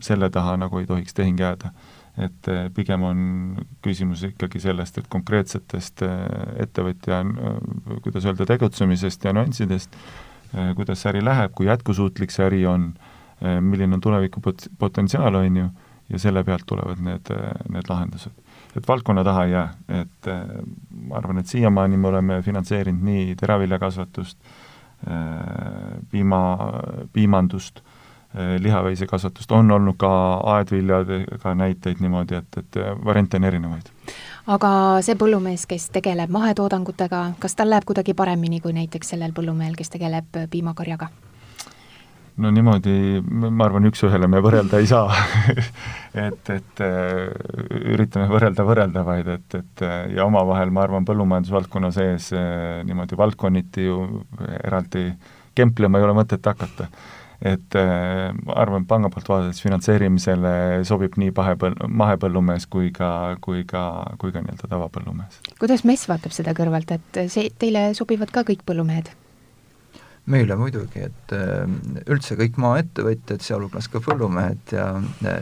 selle 0.02 0.30
taha 0.30 0.58
nagu 0.58 0.80
ei 0.80 0.86
tohiks 0.86 1.14
tehing 1.14 1.40
jääda. 1.40 1.72
et 2.18 2.48
äh, 2.48 2.70
pigem 2.74 3.04
on 3.04 3.58
küsimus 3.82 4.24
ikkagi 4.24 4.60
sellest, 4.60 4.98
et 4.98 5.08
konkreetsetest 5.10 6.02
ettevõtja, 6.56 7.24
kuidas 8.04 8.26
öelda, 8.26 8.46
tegutsemisest 8.46 9.24
ja 9.24 9.34
nüanssidest, 9.34 9.96
kuidas 10.76 11.06
äri 11.10 11.24
läheb, 11.26 11.52
kui 11.56 11.66
jätkusuutlik 11.66 12.32
see 12.32 12.46
äri 12.46 12.66
on, 12.70 12.92
milline 13.62 13.98
on 13.98 14.02
tuleviku 14.02 14.42
pot-, 14.44 14.68
potentsiaal, 14.80 15.36
on 15.36 15.58
ju, 15.58 15.70
ja 16.10 16.20
selle 16.20 16.44
pealt 16.44 16.66
tulevad 16.70 17.02
need, 17.02 17.32
need 17.74 17.90
lahendused. 17.90 18.36
Et 18.78 18.88
valdkonna 18.88 19.24
taha 19.24 19.46
ei 19.46 19.52
jää, 19.52 19.66
et 20.02 20.28
äh, 20.28 20.44
ma 21.08 21.18
arvan, 21.18 21.38
et 21.42 21.48
siiamaani 21.48 21.98
me 21.98 22.08
oleme 22.08 22.42
finantseerinud 22.42 23.06
nii 23.06 23.36
teraviljakasvatust, 23.40 24.38
äh, 25.08 25.20
piima, 26.12 26.42
piimandust, 27.14 27.82
äh, 27.82 27.93
lihaveisekasvatust, 28.34 29.52
on 29.52 29.72
olnud 29.72 29.98
ka 30.02 30.12
aedviljadega 30.56 31.54
näiteid 31.56 32.00
niimoodi, 32.02 32.40
et, 32.40 32.58
et 32.58 32.80
variante 33.06 33.38
on 33.38 33.44
erinevaid. 33.50 33.92
aga 34.48 34.72
see 35.06 35.14
põllumees, 35.20 35.68
kes 35.70 35.92
tegeleb 35.94 36.34
mahetoodangutega, 36.34 37.26
kas 37.40 37.56
tal 37.56 37.70
läheb 37.70 37.86
kuidagi 37.86 38.18
paremini 38.18 38.62
kui 38.64 38.74
näiteks 38.74 39.14
sellel 39.14 39.38
põllumehel, 39.38 39.78
kes 39.78 39.94
tegeleb 39.94 40.42
piimakarjaga? 40.50 41.12
no 42.42 42.50
niimoodi, 42.54 43.22
ma 43.30 43.68
arvan, 43.68 43.86
üks-ühele 43.90 44.28
me 44.32 44.42
võrrelda 44.44 44.80
ei 44.82 44.88
saa 44.90 45.14
et, 46.28 46.50
et 46.50 46.82
äh, 46.82 47.30
üritame 47.94 48.28
võrrelda 48.32 48.66
võrreldavaid, 48.66 49.30
et, 49.36 49.58
et 49.60 49.84
äh, 49.86 49.98
ja 50.18 50.26
omavahel, 50.26 50.74
ma 50.74 50.86
arvan, 50.88 51.06
põllumajandusvaldkonna 51.06 51.92
sees 51.94 52.32
äh, 52.38 52.82
niimoodi 52.88 53.20
valdkonniti 53.20 53.86
ju 53.86 54.00
eraldi 54.64 55.12
kemplema 55.54 56.00
ei 56.00 56.08
ole 56.08 56.18
mõtet 56.18 56.50
hakata. 56.50 56.90
Et 57.44 57.76
ma 57.76 58.54
arvan, 58.56 58.86
panga 58.88 59.10
poolt 59.12 59.28
vaadates 59.28 59.60
finantseerimisele 59.64 60.54
sobib 60.88 61.18
nii 61.20 61.34
pahepõl-, 61.36 61.76
mahepõllumees 61.92 62.70
kui 62.72 62.94
ka, 62.96 63.10
kui 63.44 63.66
ka, 63.68 63.82
kui 64.22 64.32
ka 64.32 64.44
nii-öelda 64.46 64.70
tavapõllumees. 64.72 65.42
kuidas 65.60 65.84
MES 65.84 66.08
vaatab 66.08 66.36
seda 66.36 66.56
kõrvalt, 66.56 66.96
et 66.96 67.26
see, 67.28 67.50
teile 67.60 67.90
sobivad 67.98 68.32
ka 68.32 68.46
kõik 68.48 68.64
põllumehed? 68.68 69.12
meile 70.26 70.56
muidugi, 70.56 71.04
et 71.10 71.34
äh, 71.36 71.66
üldse 72.08 72.38
kõik 72.40 72.60
maaettevõtjad, 72.62 73.44
sealhulgas 73.44 73.90
ka 73.92 74.00
põllumehed 74.04 74.76
ja 74.76 74.86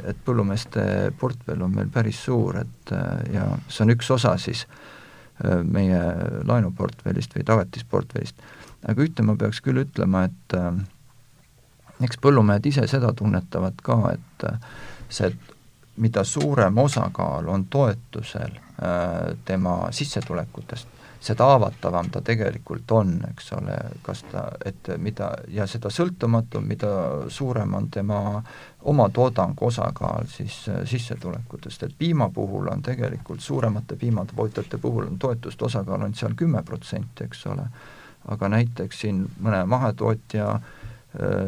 et 0.10 0.24
põllumeeste 0.26 1.12
portfell 1.22 1.62
on 1.62 1.76
meil 1.76 1.92
päris 1.94 2.24
suur, 2.26 2.58
et 2.64 2.96
äh, 2.96 3.12
ja 3.36 3.46
see 3.68 3.86
on 3.86 3.94
üks 3.94 4.10
osa 4.18 4.34
siis 4.42 4.66
äh, 4.66 5.62
meie 5.62 6.02
laenuportfellist 6.50 7.38
või 7.38 7.46
tagatisportfellist. 7.52 8.42
aga 8.90 9.06
ühte 9.06 9.26
ma 9.26 9.38
peaks 9.38 9.62
küll 9.62 9.84
ütlema, 9.84 10.26
et 10.26 10.58
eks 12.04 12.20
põllumehed 12.22 12.66
ise 12.66 12.88
seda 12.88 13.14
tunnetavad 13.18 13.82
ka, 13.84 13.98
et 14.14 14.48
see, 15.10 15.32
mida 16.02 16.24
suurem 16.24 16.78
osakaal 16.78 17.50
on 17.52 17.66
toetusel 17.70 18.56
tema 19.46 19.76
sissetulekutest, 19.94 20.88
seda 21.22 21.46
haavatavam 21.46 22.10
ta 22.10 22.22
tegelikult 22.26 22.92
on, 22.92 23.14
eks 23.30 23.52
ole, 23.54 23.76
kas 24.02 24.24
ta, 24.32 24.48
et 24.66 24.90
mida, 24.98 25.30
ja 25.54 25.68
seda 25.70 25.92
sõltumatum, 25.94 26.66
mida 26.66 26.90
suurem 27.30 27.76
on 27.78 27.90
tema 27.94 28.42
oma 28.90 29.08
toodangu 29.14 29.68
osakaal 29.68 30.26
siis 30.32 30.64
äh, 30.70 30.82
sissetulekutest, 30.90 31.84
et 31.84 31.94
piima 31.98 32.30
puhul 32.34 32.72
on 32.74 32.82
tegelikult 32.82 33.42
suuremate 33.42 33.96
piimatootjate 34.02 34.82
puhul 34.82 35.12
on 35.12 35.20
toetuste 35.20 35.66
osakaal 35.66 36.08
on 36.08 36.18
seal 36.18 36.34
kümme 36.36 36.64
protsenti, 36.66 37.30
eks 37.30 37.46
ole, 37.54 37.68
aga 38.34 38.50
näiteks 38.50 39.06
siin 39.06 39.22
mõne 39.46 39.62
mahetootja 39.70 40.50
äh, 40.56 40.81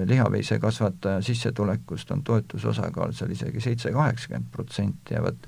lihaveisekasvataja 0.06 1.22
sissetulekust 1.24 2.12
on 2.12 2.24
toetusosakaal 2.24 3.14
seal 3.16 3.32
isegi 3.32 3.62
seitse-kaheksakümmend 3.64 4.52
protsenti 4.52 5.16
ja 5.16 5.22
vot 5.24 5.48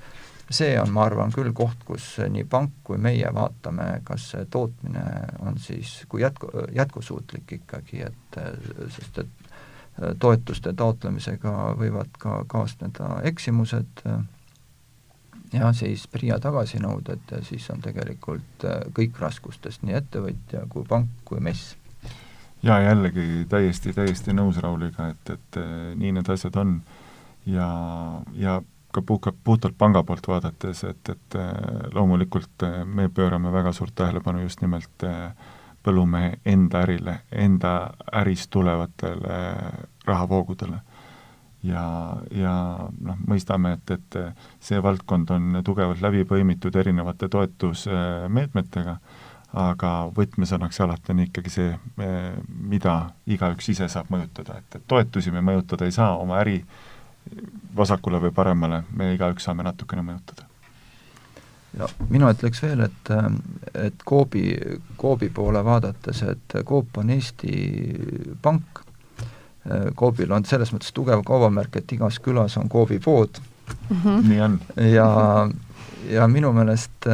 see 0.49 0.75
on, 0.80 0.91
ma 0.93 1.06
arvan, 1.10 1.34
küll 1.34 1.51
koht, 1.58 1.82
kus 1.88 2.06
nii 2.30 2.45
pank 2.49 2.73
kui 2.86 2.99
meie 3.01 3.30
vaatame, 3.34 3.88
kas 4.06 4.30
see 4.34 4.45
tootmine 4.51 5.06
on 5.45 5.58
siis, 5.62 6.04
kui 6.10 6.21
jätku, 6.21 6.51
jätkusuutlik 6.75 7.58
ikkagi, 7.60 8.04
et 8.06 8.39
sest 8.93 9.23
et 9.23 10.15
toetuste 10.19 10.73
taotlemisega 10.75 11.51
võivad 11.80 12.17
ka 12.19 12.43
kaasneda 12.51 13.21
eksimused 13.32 14.04
ja 15.56 15.71
siis 15.73 16.06
PRIA 16.12 16.38
tagasinõuded 16.43 17.32
ja 17.32 17.41
siis 17.47 17.69
on 17.71 17.82
tegelikult 17.82 18.67
kõik 18.97 19.19
raskustest, 19.23 19.86
nii 19.88 19.97
ettevõtja 20.01 20.65
kui 20.69 20.86
pank 20.88 21.23
kui 21.25 21.39
MES 21.39 21.71
jaa, 22.65 22.80
jällegi 22.82 23.45
täiesti, 23.49 23.93
täiesti 23.93 24.34
nõus 24.34 24.58
Rauliga, 24.63 25.10
et, 25.13 25.34
et 25.38 25.60
nii 25.99 26.15
need 26.17 26.30
asjad 26.34 26.56
on. 26.62 26.80
Ja, 27.45 27.67
ja 28.34 28.62
ka 28.95 29.04
puhka, 29.06 29.34
puhtalt 29.43 29.75
panga 29.78 30.01
poolt 30.04 30.28
vaadates, 30.28 30.84
et, 30.88 31.12
et 31.12 31.38
loomulikult 31.93 32.65
me 32.86 33.10
pöörame 33.13 33.51
väga 33.54 33.73
suurt 33.75 33.93
tähelepanu 33.95 34.41
just 34.41 34.63
nimelt 34.63 35.06
põllumehe 35.86 36.39
enda 36.45 36.82
ärile, 36.86 37.19
enda 37.32 37.75
ärist 38.21 38.49
tulevatele 38.56 39.39
rahavoogudele. 40.08 40.80
Ja, 41.65 41.84
ja 42.32 42.54
noh, 43.01 43.21
mõistame, 43.28 43.73
et, 43.78 43.91
et 43.91 44.17
see 44.62 44.82
valdkond 44.82 45.32
on 45.34 45.62
tugevalt 45.65 46.01
läbi 46.01 46.21
põimitud 46.30 46.75
erinevate 46.78 47.30
toetusmeetmetega, 47.34 48.99
aga 49.56 49.91
võtmesõnaks 50.15 50.82
alati 50.84 51.13
on 51.13 51.22
ikkagi 51.24 51.50
see, 51.50 51.76
mida 52.48 52.96
igaüks 53.28 53.70
ise 53.72 53.88
saab 53.91 54.10
mõjutada, 54.12 54.58
et, 54.60 54.76
et 54.76 54.88
toetusi 54.88 55.32
me 55.32 55.44
mõjutada 55.46 55.88
ei 55.88 55.96
saa, 55.96 56.18
oma 56.18 56.41
äri 56.41 56.60
vasakule 57.76 58.20
või 58.22 58.36
paremale 58.36 58.84
me 58.94 59.13
igaüks 59.15 59.48
saame 59.48 59.63
natukene 59.63 60.04
mõjutada 60.06 60.46
ja 61.80 61.88
mina 62.10 62.30
ütleks 62.34 62.62
veel, 62.63 62.86
et, 62.88 63.12
et 63.74 64.06
Coopi, 64.08 64.46
Coopi 65.02 65.30
poole 65.34 65.63
vaadates, 65.65 66.22
et 66.24 66.58
Coop 66.68 66.98
on 67.02 67.12
Eesti 67.15 67.56
pank, 68.41 68.82
Coopil 69.98 70.32
on 70.32 70.46
selles 70.46 70.72
mõttes 70.74 70.94
tugev 70.96 71.24
kaubamärk, 71.26 71.80
et 71.80 71.96
igas 71.98 72.20
külas 72.24 72.58
on 72.62 72.70
Coopi 72.70 73.00
pood 73.04 73.39
mm. 73.89 74.02
-hmm. 74.04 74.28
nii 74.30 74.41
on. 74.41 74.60
ja, 74.94 75.08
ja 76.10 76.28
minu 76.28 76.54
meelest 76.54 77.10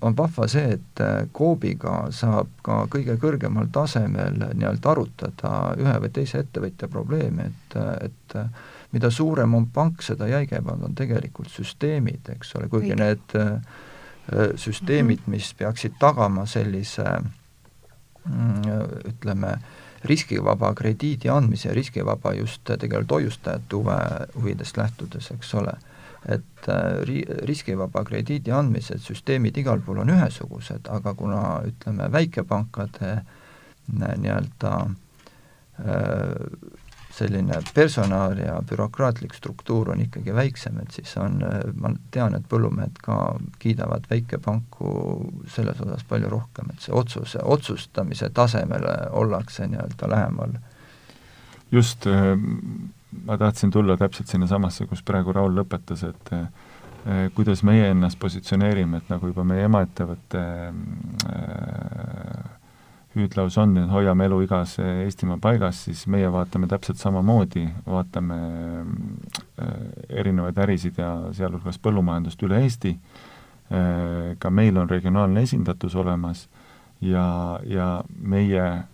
on 0.00 0.16
vahva 0.16 0.48
see, 0.50 0.76
et 0.76 1.00
äh, 1.04 1.24
Coopiga 1.36 2.06
saab 2.14 2.50
ka 2.64 2.82
kõige 2.92 3.16
kõrgemal 3.20 3.70
tasemel 3.72 4.38
nii-öelda 4.42 4.92
arutada 4.92 5.54
ühe 5.80 5.94
või 6.04 6.12
teise 6.14 6.42
ettevõtja 6.44 6.88
probleeme, 6.92 7.50
et, 7.50 7.78
et 8.08 8.36
mida 8.92 9.10
suurem 9.10 9.54
on 9.54 9.66
pank, 9.72 10.02
seda 10.04 10.28
jäigemad 10.30 10.82
on 10.84 10.94
tegelikult 10.98 11.50
süsteemid, 11.52 12.28
eks 12.36 12.56
ole, 12.58 12.68
kuigi 12.72 12.96
need 12.98 13.36
äh, 13.38 13.54
süsteemid, 14.56 15.24
mhm. 15.24 15.36
mis 15.36 15.52
peaksid 15.58 15.96
tagama 16.00 16.46
sellise 16.46 17.06
mm, 18.24 18.82
ütleme, 19.14 19.56
riskivaba 20.04 20.72
krediidi 20.74 21.30
andmise 21.30 21.68
ja 21.68 21.74
riskivaba 21.74 22.32
just 22.34 22.64
tegelikult 22.66 23.10
hoiustajate 23.10 23.76
huve, 23.76 23.98
huvidest 24.34 24.76
lähtudes, 24.76 25.30
eks 25.30 25.54
ole, 25.54 25.74
et 26.28 26.68
äh, 26.68 27.00
ri-, 27.08 27.26
riskivaba 27.48 28.04
krediidi 28.06 28.52
andmised, 28.54 29.02
süsteemid 29.02 29.56
igal 29.58 29.82
pool 29.82 30.02
on 30.04 30.12
ühesugused, 30.14 30.90
aga 30.92 31.14
kuna 31.18 31.42
ütleme, 31.66 32.10
väikepankade 32.12 33.16
nii-öelda 33.92 34.74
äh, 35.82 36.70
selline 37.12 37.58
personal 37.74 38.38
ja 38.38 38.62
bürokraatlik 38.68 39.34
struktuur 39.34 39.90
on 39.92 40.00
ikkagi 40.00 40.34
väiksem, 40.34 40.78
et 40.80 40.94
siis 40.96 41.12
on, 41.20 41.42
ma 41.76 41.92
tean, 42.14 42.34
et 42.36 42.46
põllumehed 42.48 42.96
ka 43.04 43.16
kiidavad 43.62 44.06
väikepanku 44.10 44.94
selles 45.52 45.80
osas 45.84 46.06
palju 46.08 46.30
rohkem, 46.32 46.72
et 46.72 46.86
see 46.86 46.94
otsuse, 46.96 47.42
otsustamise 47.44 48.30
tasemele 48.34 48.96
ollakse 49.10 49.68
nii-öelda 49.68 50.10
lähemal. 50.10 50.56
just, 51.72 52.06
äh, 52.06 52.36
ma 53.26 53.38
tahtsin 53.38 53.70
tulla 53.70 53.96
täpselt 53.96 54.32
sinnasamasse, 54.32 54.86
kus 54.90 55.02
praegu 55.06 55.32
Raul 55.32 55.54
lõpetas, 55.56 56.02
et 56.08 56.32
äh, 56.36 57.28
kuidas 57.36 57.62
meie 57.66 57.90
ennast 57.90 58.18
positsioneerime, 58.22 59.02
et 59.02 59.12
nagu 59.12 59.30
juba 59.30 59.44
meie 59.46 59.66
emaettevõte 59.68 60.42
äh, 60.42 62.50
hüüdlaus 63.16 63.58
on, 63.60 63.76
et 63.76 63.90
hoiame 63.92 64.26
elu 64.28 64.38
igas 64.46 64.78
Eestimaa 64.80 65.38
paigas, 65.42 65.84
siis 65.86 66.06
meie 66.10 66.30
vaatame 66.32 66.68
täpselt 66.70 67.00
samamoodi, 67.00 67.66
vaatame 67.84 68.38
erinevaid 70.08 70.56
ärisid 70.64 70.96
ja 70.96 71.10
sealhulgas 71.36 71.76
põllumajandust 71.82 72.40
üle 72.48 72.62
Eesti, 72.64 72.94
ka 74.40 74.50
meil 74.50 74.80
on 74.80 74.88
regionaalne 74.88 75.44
esindatus 75.44 75.92
olemas 76.00 76.46
ja, 77.02 77.26
ja 77.66 77.86
meie 78.18 78.62
äh, 78.62 78.84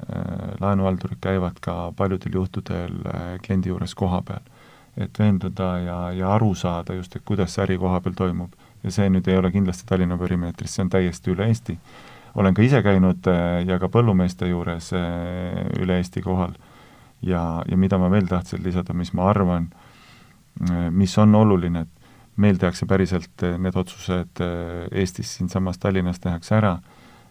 laenuhaldurid 0.61 1.21
käivad 1.21 1.61
ka 1.61 1.93
paljudel 1.97 2.41
juhtudel 2.41 3.03
kliendi 3.45 3.69
juures 3.69 3.95
koha 3.95 4.23
peal. 4.23 4.55
et 4.97 5.19
veenduda 5.19 5.79
ja, 5.79 5.99
ja 6.13 6.31
aru 6.35 6.55
saada 6.55 6.95
just, 6.95 7.17
et 7.17 7.23
kuidas 7.25 7.55
see 7.55 7.63
äri 7.63 7.79
koha 7.79 8.01
peal 8.01 8.15
toimub. 8.15 8.55
ja 8.83 8.91
see 8.91 9.09
nüüd 9.11 9.29
ei 9.29 9.37
ole 9.39 9.53
kindlasti 9.53 9.87
Tallinna 9.87 10.19
perimeetris, 10.19 10.75
see 10.75 10.83
on 10.83 10.91
täiesti 10.91 11.31
üle 11.35 11.47
Eesti 11.47 11.79
olen 12.39 12.55
ka 12.55 12.63
ise 12.63 12.83
käinud 12.85 13.29
äh, 13.31 13.63
ja 13.67 13.79
ka 13.83 13.91
põllumeeste 13.93 14.49
juures 14.51 14.93
äh, 14.97 15.67
üle 15.81 15.99
Eesti 15.99 16.23
kohal 16.25 16.55
ja, 17.25 17.63
ja 17.69 17.77
mida 17.77 17.99
ma 17.99 18.11
veel 18.13 18.29
tahtsin 18.31 18.63
lisada, 18.65 18.95
mis 18.95 19.13
ma 19.17 19.29
arvan, 19.31 19.71
äh, 20.69 20.89
mis 20.95 21.17
on 21.19 21.35
oluline, 21.35 21.87
et 21.87 22.37
meil 22.39 22.59
tehakse 22.61 22.87
päriselt 22.87 23.43
need 23.59 23.77
otsused 23.77 24.39
Eestis, 24.95 25.33
siinsamas 25.35 25.81
Tallinnas 25.83 26.21
tehakse 26.23 26.55
ära 26.55 26.77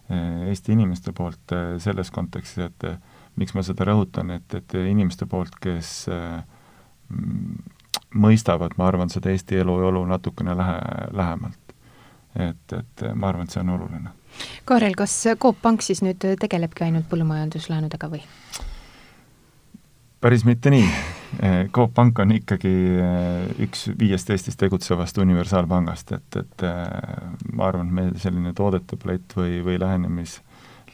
Eesti 0.09 0.71
inimeste 0.71 1.11
poolt 1.11 1.51
selles 1.83 2.11
kontekstis, 2.15 2.69
et 2.69 2.85
miks 3.35 3.51
ma 3.57 3.63
seda 3.65 3.89
rõhutan, 3.89 4.31
et, 4.37 4.53
et 4.55 4.75
inimeste 4.87 5.27
poolt, 5.27 5.57
kes 5.59 5.89
mõistavad, 8.15 8.77
ma 8.79 8.87
arvan, 8.87 9.11
seda 9.11 9.33
Eesti 9.33 9.59
elu 9.63 9.79
ja 9.81 9.89
olu 9.89 10.05
natukene 10.07 10.55
lähe, 10.55 10.77
lähemalt. 11.11 11.75
et, 12.35 12.73
et 12.79 13.03
ma 13.15 13.33
arvan, 13.33 13.47
et 13.47 13.51
see 13.51 13.63
on 13.63 13.75
oluline 13.75 14.15
Kaarel, 14.65 14.95
kas 14.97 15.13
Coop 15.41 15.61
Pank 15.61 15.81
siis 15.81 16.03
nüüd 16.05 16.21
tegelebki 16.39 16.85
ainult 16.87 17.07
põllumajanduslaenudega 17.11 18.11
või? 18.11 18.23
päris 20.21 20.45
mitte 20.45 20.73
nii. 20.73 20.85
Coop 21.71 21.93
Pank 21.93 22.19
on 22.23 22.31
ikkagi 22.31 22.73
eh, 23.03 23.63
üks 23.65 23.87
viiest 23.99 24.29
Eestis 24.31 24.57
tegutsevast 24.59 25.17
universaalpangast, 25.21 26.13
et, 26.15 26.37
et 26.39 26.65
eh, 26.65 27.23
ma 27.53 27.67
arvan, 27.67 27.89
et 27.89 27.97
meil 27.99 28.13
selline 28.21 28.53
toodete 28.55 28.99
palett 29.01 29.35
või, 29.35 29.59
või 29.65 29.75
lähenemis, 29.81 30.37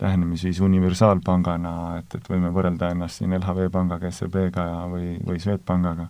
lähenemisviis 0.01 0.61
universaalpangana, 0.65 1.73
et, 2.01 2.17
et 2.17 2.31
võime 2.31 2.49
võrrelda 2.55 2.91
ennast 2.95 3.21
siin 3.21 3.35
LHV 3.37 3.69
Pangaga, 3.73 4.11
SEB-ga 4.11 4.65
või, 4.91 5.13
või 5.23 5.41
Swedbankaga, 5.43 6.09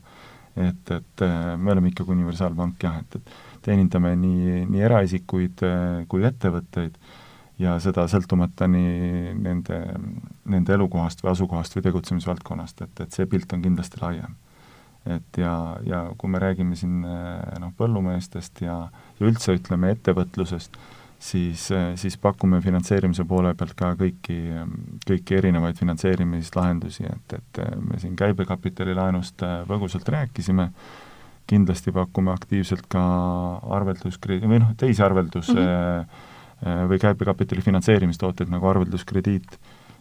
et, 0.56 0.96
et 0.96 1.26
eh, 1.28 1.42
me 1.58 1.76
oleme 1.76 1.92
ikkagi 1.92 2.16
universaalpank 2.16 2.88
jah, 2.88 3.02
et, 3.04 3.20
et 3.20 3.60
teenindame 3.68 4.16
nii, 4.24 4.64
nii 4.72 4.88
eraisikuid 4.88 5.68
kui 6.12 6.26
ettevõtteid 6.28 6.96
ja 7.62 7.76
seda 7.84 8.06
sõltumata 8.10 8.68
nii 8.70 9.34
nende, 9.38 9.80
nende 10.50 10.74
elukohast 10.74 11.22
või 11.24 11.34
asukohast 11.34 11.78
või 11.78 11.86
tegutsemisvaldkonnast, 11.89 12.82
et, 12.86 13.06
et 13.06 13.13
see 13.16 13.30
pilt 13.30 13.54
on 13.54 13.62
kindlasti 13.66 14.02
laiem. 14.02 14.36
et 15.06 15.38
ja, 15.38 15.78
ja 15.86 16.02
kui 16.18 16.32
me 16.32 16.39
räägime 16.39 16.76
siin 16.80 17.02
noh, 17.04 17.72
põllumeestest 17.78 18.63
ja, 18.63 18.78
ja 19.20 19.28
üldse 19.28 19.58
ütleme 19.58 19.92
ettevõtlusest, 19.94 20.78
siis, 21.20 21.68
siis 22.00 22.18
pakume 22.18 22.62
finantseerimise 22.63 23.26
poole 23.28 23.54
pealt 23.60 23.76
ka 23.80 23.94
kõiki, 24.00 24.39
kõiki 25.08 25.38
erinevaid 25.38 25.78
finantseerimislahendusi, 25.80 27.06
et, 27.06 27.38
et 27.39 27.63
me 27.84 28.00
siin 28.02 28.16
käibekapitalilaenust 28.20 29.46
põgusalt 29.70 30.10
rääkisime, 30.10 30.72
kindlasti 31.48 31.92
pakume 31.92 32.32
aktiivselt 32.32 32.88
ka 32.89 33.02
arvelduskre-, 33.76 34.39
või 34.48 34.63
noh, 34.63 34.78
teisi 34.80 35.04
arveldus 35.04 35.52
mm 35.54 35.66
-hmm 35.68 36.32
või 36.63 36.99
käibekapitali 36.99 37.62
finantseerimistooted 37.62 38.52
nagu 38.52 38.67
arvelduskrediit, 38.67 39.58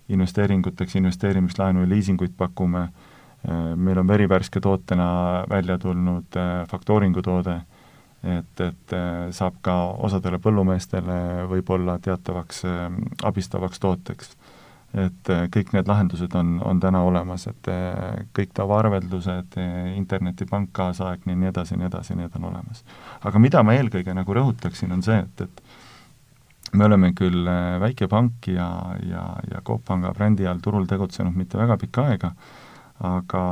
investeeringuteks 0.08 0.96
investeerimislaenu 0.96 1.80
ja 1.80 1.88
liisinguid 1.88 2.34
pakume, 2.36 2.82
äh, 2.82 3.76
meil 3.76 3.98
on 3.98 4.08
verivärske 4.08 4.60
tootena 4.60 5.44
välja 5.50 5.78
tulnud 5.78 6.36
äh, 6.36 6.68
faktooringu 6.70 7.22
toode, 7.22 7.60
et, 8.22 8.60
et 8.60 8.92
saab 9.34 9.56
ka 9.66 9.74
osadele 10.06 10.38
põllumeestele 10.38 11.46
võib-olla 11.50 11.96
teatavaks 11.98 12.62
abistavaks 13.26 13.82
tooteks. 13.82 14.36
et 14.92 15.28
kõik 15.56 15.72
need 15.72 15.88
lahendused 15.88 16.34
on, 16.36 16.60
on 16.62 16.80
täna 16.80 17.00
olemas, 17.02 17.46
et 17.48 17.68
kõik 18.36 18.50
tavaarveldused, 18.54 19.56
internetipank 19.96 20.68
kaasaegne 20.72 21.32
ja 21.32 21.38
nii 21.40 21.48
edasi 21.48 21.74
ja 21.74 21.78
nii 21.80 21.88
edasi, 21.88 22.14
need 22.14 22.36
on 22.36 22.44
olemas. 22.52 22.84
aga 23.24 23.38
mida 23.38 23.62
ma 23.62 23.74
eelkõige 23.74 24.14
nagu 24.14 24.34
rõhutaksin, 24.38 24.92
on 24.92 25.02
see, 25.02 25.18
et, 25.18 25.40
et 25.40 25.71
me 26.72 26.88
oleme 26.88 27.12
küll 27.16 27.46
äh, 27.48 27.76
väike 27.82 28.08
pank 28.08 28.48
ja, 28.48 28.68
ja, 29.04 29.26
ja 29.50 29.60
Coop 29.64 29.84
Panga 29.88 30.12
brändi 30.16 30.46
all 30.48 30.62
turul 30.64 30.86
tegutsenud 30.88 31.36
mitte 31.36 31.60
väga 31.60 31.76
pikka 31.80 32.06
aega, 32.12 32.32
aga 33.08 33.44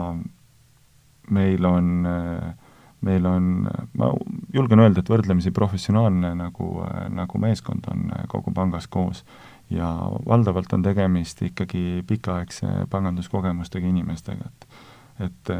meil 1.31 1.67
on, 1.69 1.91
äh, 2.09 2.73
meil 3.07 3.27
on, 3.29 3.51
ma 3.99 4.11
julgen 4.55 4.85
öelda, 4.85 5.03
et 5.03 5.13
võrdlemisi 5.13 5.53
professionaalne 5.57 6.33
nagu, 6.39 6.73
äh, 6.87 7.07
nagu 7.13 7.43
meeskond 7.43 7.89
on 7.93 8.09
kogu 8.33 8.55
pangas 8.57 8.89
koos. 8.89 9.25
Ja 9.71 9.87
valdavalt 10.27 10.73
on 10.75 10.83
tegemist 10.83 11.45
ikkagi 11.47 12.03
pikaaegse 12.09 12.89
panganduskogemustega 12.91 13.87
inimestega, 13.87 14.49
et 14.49 14.87
et 15.21 15.51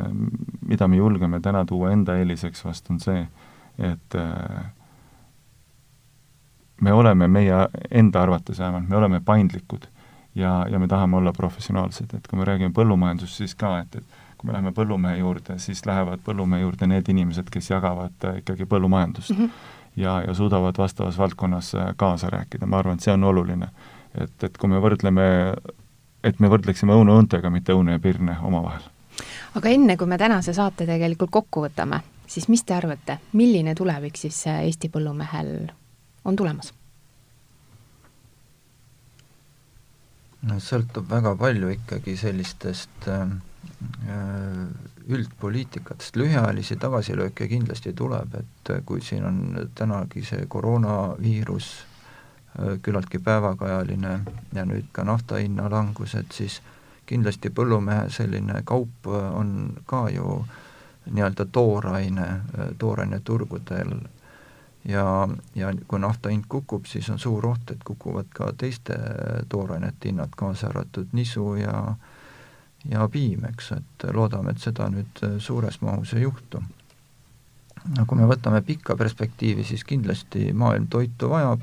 mida 0.65 0.87
me 0.89 0.97
julgeme 0.97 1.37
täna 1.45 1.67
tuua 1.69 1.91
enda 1.93 2.15
eeliseks 2.17 2.63
vast, 2.65 2.87
on 2.89 2.97
see, 3.03 3.27
et 3.77 4.17
äh, 4.17 4.71
me 6.81 6.93
oleme 6.93 7.29
meie 7.29 7.67
enda 7.91 8.23
arvates 8.23 8.59
vähemalt, 8.59 8.89
me 8.89 8.97
oleme 8.97 9.21
paindlikud 9.25 9.87
ja, 10.35 10.67
ja 10.71 10.79
me 10.79 10.89
tahame 10.89 11.17
olla 11.17 11.33
professionaalsed, 11.33 12.15
et 12.17 12.29
kui 12.29 12.39
me 12.39 12.45
räägime 12.45 12.73
põllumajandusest, 12.75 13.43
siis 13.43 13.55
ka, 13.59 13.79
et, 13.85 13.97
et 14.01 14.39
kui 14.39 14.49
me 14.49 14.55
läheme 14.55 14.73
põllumehe 14.77 15.19
juurde, 15.21 15.59
siis 15.59 15.83
lähevad 15.87 16.23
põllumehe 16.25 16.63
juurde 16.63 16.89
need 16.91 17.09
inimesed, 17.13 17.51
kes 17.53 17.71
jagavad 17.71 18.29
äh, 18.29 18.41
ikkagi 18.43 18.67
põllumajandust 18.71 19.35
mm. 19.35 19.45
-hmm. 19.45 19.51
ja, 19.97 20.21
ja 20.27 20.35
suudavad 20.35 20.79
vastavas 20.79 21.19
valdkonnas 21.19 21.75
äh, 21.75 21.93
kaasa 21.97 22.31
rääkida, 22.31 22.67
ma 22.67 22.79
arvan, 22.79 22.95
et 22.95 23.01
see 23.01 23.15
on 23.15 23.25
oluline. 23.25 23.69
et, 24.15 24.45
et 24.45 24.59
kui 24.59 24.69
me 24.69 24.81
võrdleme, 24.81 25.55
et 26.25 26.41
me 26.41 26.49
võrdleksime 26.49 26.93
õunu 26.93 27.19
õuntega, 27.19 27.51
mitte 27.51 27.73
õunu 27.73 27.91
ja 27.91 27.99
pirne 27.99 28.37
omavahel. 28.43 28.83
aga 29.55 29.69
enne, 29.69 29.97
kui 29.97 30.07
me 30.07 30.19
tänase 30.19 30.53
saate 30.53 30.87
tegelikult 30.87 31.31
kokku 31.31 31.67
võtame, 31.67 32.01
siis 32.27 32.49
mis 32.49 32.65
te 32.65 32.75
arvate, 32.75 33.19
milline 33.33 33.75
tulevik 33.75 34.17
siis 34.17 34.47
äh, 34.47 34.65
Eesti 34.65 34.89
põllumehel 34.89 35.71
on 36.25 36.37
tulemas? 36.37 36.73
no 40.43 40.57
sõltub 40.65 41.09
väga 41.11 41.35
palju 41.37 41.69
ikkagi 41.77 42.17
sellistest 42.17 43.09
äh, 43.09 43.29
Äh, 44.09 44.69
üldpoliitikatest, 45.09 46.17
lühiajalisi 46.17 46.77
tagasilööke 46.81 47.47
kindlasti 47.49 47.93
tuleb, 47.97 48.35
et 48.37 48.71
kui 48.87 49.01
siin 49.05 49.25
on 49.25 49.39
tänagi 49.75 50.21
see 50.25 50.45
koroonaviirus 50.49 51.69
äh, 51.81 52.77
küllaltki 52.85 53.19
päevakajaline 53.25 54.13
ja 54.57 54.65
nüüd 54.69 54.91
ka 54.93 55.05
nafta 55.09 55.41
hinna 55.41 55.71
langus, 55.73 56.15
et 56.21 56.37
siis 56.37 56.59
kindlasti 57.09 57.51
põllumehe 57.57 58.11
selline 58.13 58.61
kaup 58.69 59.09
on 59.13 59.55
ka 59.89 60.07
ju 60.13 60.43
nii-öelda 61.11 61.49
tooraine, 61.53 62.29
tooraine 62.79 63.21
turgudel 63.25 63.97
ja, 64.89 65.29
ja 65.55 65.73
kui 65.89 66.01
nafta 66.01 66.33
hind 66.33 66.49
kukub, 66.49 66.87
siis 66.87 67.11
on 67.11 67.19
suur 67.19 67.47
oht, 67.47 67.71
et 67.71 67.85
kukuvad 67.85 68.31
ka 68.35 68.53
teiste 68.57 68.97
toorainete 69.49 70.09
hinnad, 70.09 70.35
kaasa 70.37 70.71
arvatud 70.71 71.13
nisu 71.13 71.55
ja 71.61 71.95
ja 72.89 73.09
piim, 73.13 73.45
eks, 73.45 73.73
et 73.77 74.05
loodame, 74.17 74.55
et 74.55 74.63
seda 74.63 74.87
nüüd 74.89 75.19
suures 75.39 75.81
mahus 75.85 76.15
ei 76.17 76.23
juhtu. 76.23 76.63
no 77.97 78.07
kui 78.07 78.17
me 78.19 78.29
võtame 78.29 78.63
pikka 78.65 78.97
perspektiivi, 78.97 79.65
siis 79.65 79.85
kindlasti 79.85 80.53
maailm 80.53 80.89
toitu 80.89 81.29
vajab, 81.31 81.61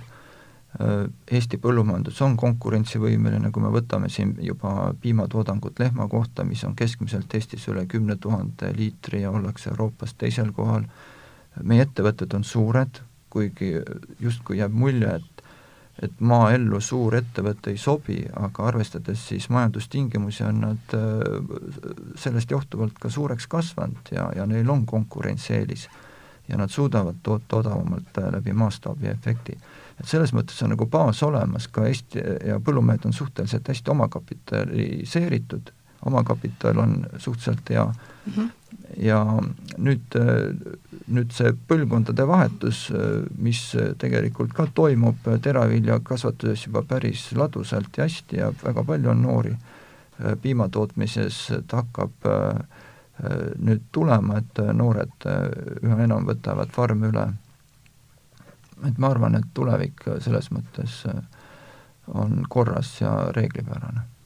Eesti 1.32 1.58
põllumajandus 1.58 2.20
on 2.22 2.36
konkurentsivõimeline, 2.38 3.50
kui 3.52 3.64
me 3.64 3.70
võtame 3.74 4.12
siin 4.14 4.36
juba 4.46 4.92
piimatoodangut 5.02 5.80
lehma 5.80 6.06
kohta, 6.12 6.44
mis 6.46 6.62
on 6.68 6.76
keskmiselt 6.78 7.34
Eestis 7.34 7.66
üle 7.72 7.88
kümne 7.90 8.18
tuhande 8.22 8.70
liitri 8.78 9.24
ja 9.24 9.32
ollakse 9.32 9.72
Euroopas 9.72 10.14
teisel 10.14 10.52
kohal, 10.54 10.86
meie 11.64 11.88
ettevõtted 11.88 12.36
on 12.38 12.46
suured, 12.46 13.02
kuigi 13.30 13.74
justkui 14.20 14.58
jääb 14.58 14.74
mulje, 14.74 15.16
et 15.16 15.38
et 16.02 16.20
maaellu 16.22 16.80
suur 16.84 17.16
ettevõte 17.18 17.72
ei 17.74 17.80
sobi, 17.82 18.20
aga 18.38 18.68
arvestades 18.70 19.24
siis 19.32 19.48
majandustingimusi, 19.54 20.44
on 20.46 20.60
nad 20.62 20.94
äh, 20.94 21.24
sellest 22.22 22.52
johtuvalt 22.54 23.00
ka 23.02 23.10
suureks 23.10 23.48
kasvanud 23.50 24.12
ja, 24.14 24.28
ja 24.36 24.46
neil 24.46 24.70
on 24.70 24.86
konkurentsieelis. 24.86 25.88
ja 26.48 26.58
nad 26.58 26.70
suudavad 26.70 27.16
toota 27.24 27.58
odavamalt 27.58 28.18
äh, 28.18 28.30
läbi 28.32 28.54
mastaabi 28.54 29.08
efekti. 29.08 29.58
et 30.00 30.06
selles 30.06 30.34
mõttes 30.34 30.62
on 30.64 30.70
nagu 30.70 30.86
baas 30.86 31.24
olemas, 31.24 31.68
ka 31.68 31.88
Eesti 31.88 32.22
ja 32.46 32.60
põllumehed 32.60 33.06
on 33.06 33.14
suhteliselt 33.14 33.68
hästi 33.68 33.92
omakapitaliseeritud, 33.92 35.74
omakapital 36.06 36.78
on 36.78 37.06
suhteliselt 37.18 37.70
hea 37.70 37.86
mm, 37.86 38.34
-hmm 38.34 38.57
ja 38.98 39.20
nüüd, 39.78 40.16
nüüd 41.12 41.34
see 41.36 41.54
põlvkondade 41.70 42.26
vahetus, 42.28 42.88
mis 43.38 43.62
tegelikult 44.02 44.56
ka 44.58 44.68
toimub 44.76 45.28
teraviljakasvatuses 45.44 46.68
juba 46.68 46.84
päris 46.88 47.28
ladusalt 47.38 47.98
ja 47.98 48.08
hästi 48.08 48.42
ja 48.42 48.52
väga 48.64 48.84
palju 48.88 49.12
on 49.14 49.24
noori 49.26 49.56
piimatootmises, 50.42 51.42
et 51.60 51.78
hakkab 51.78 52.30
nüüd 53.58 53.86
tulema, 53.92 54.42
et 54.42 54.62
noored 54.74 55.30
üha 55.84 56.00
enam 56.06 56.26
võtavad 56.30 56.74
farme 56.74 57.12
üle. 57.12 57.28
et 58.86 58.98
ma 58.98 59.10
arvan, 59.10 59.36
et 59.36 59.48
tulevik 59.54 60.06
selles 60.22 60.52
mõttes 60.54 61.02
on 62.08 62.46
korras 62.50 63.02
ja 63.02 63.32
reeglipärane 63.34 64.17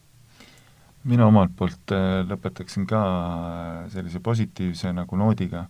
mina 1.04 1.26
omalt 1.28 1.54
poolt 1.58 1.94
äh, 1.96 2.22
lõpetaksin 2.28 2.86
ka 2.90 3.02
äh, 3.02 3.90
sellise 3.94 4.22
positiivse 4.24 4.92
nagu 4.94 5.18
noodiga, 5.18 5.66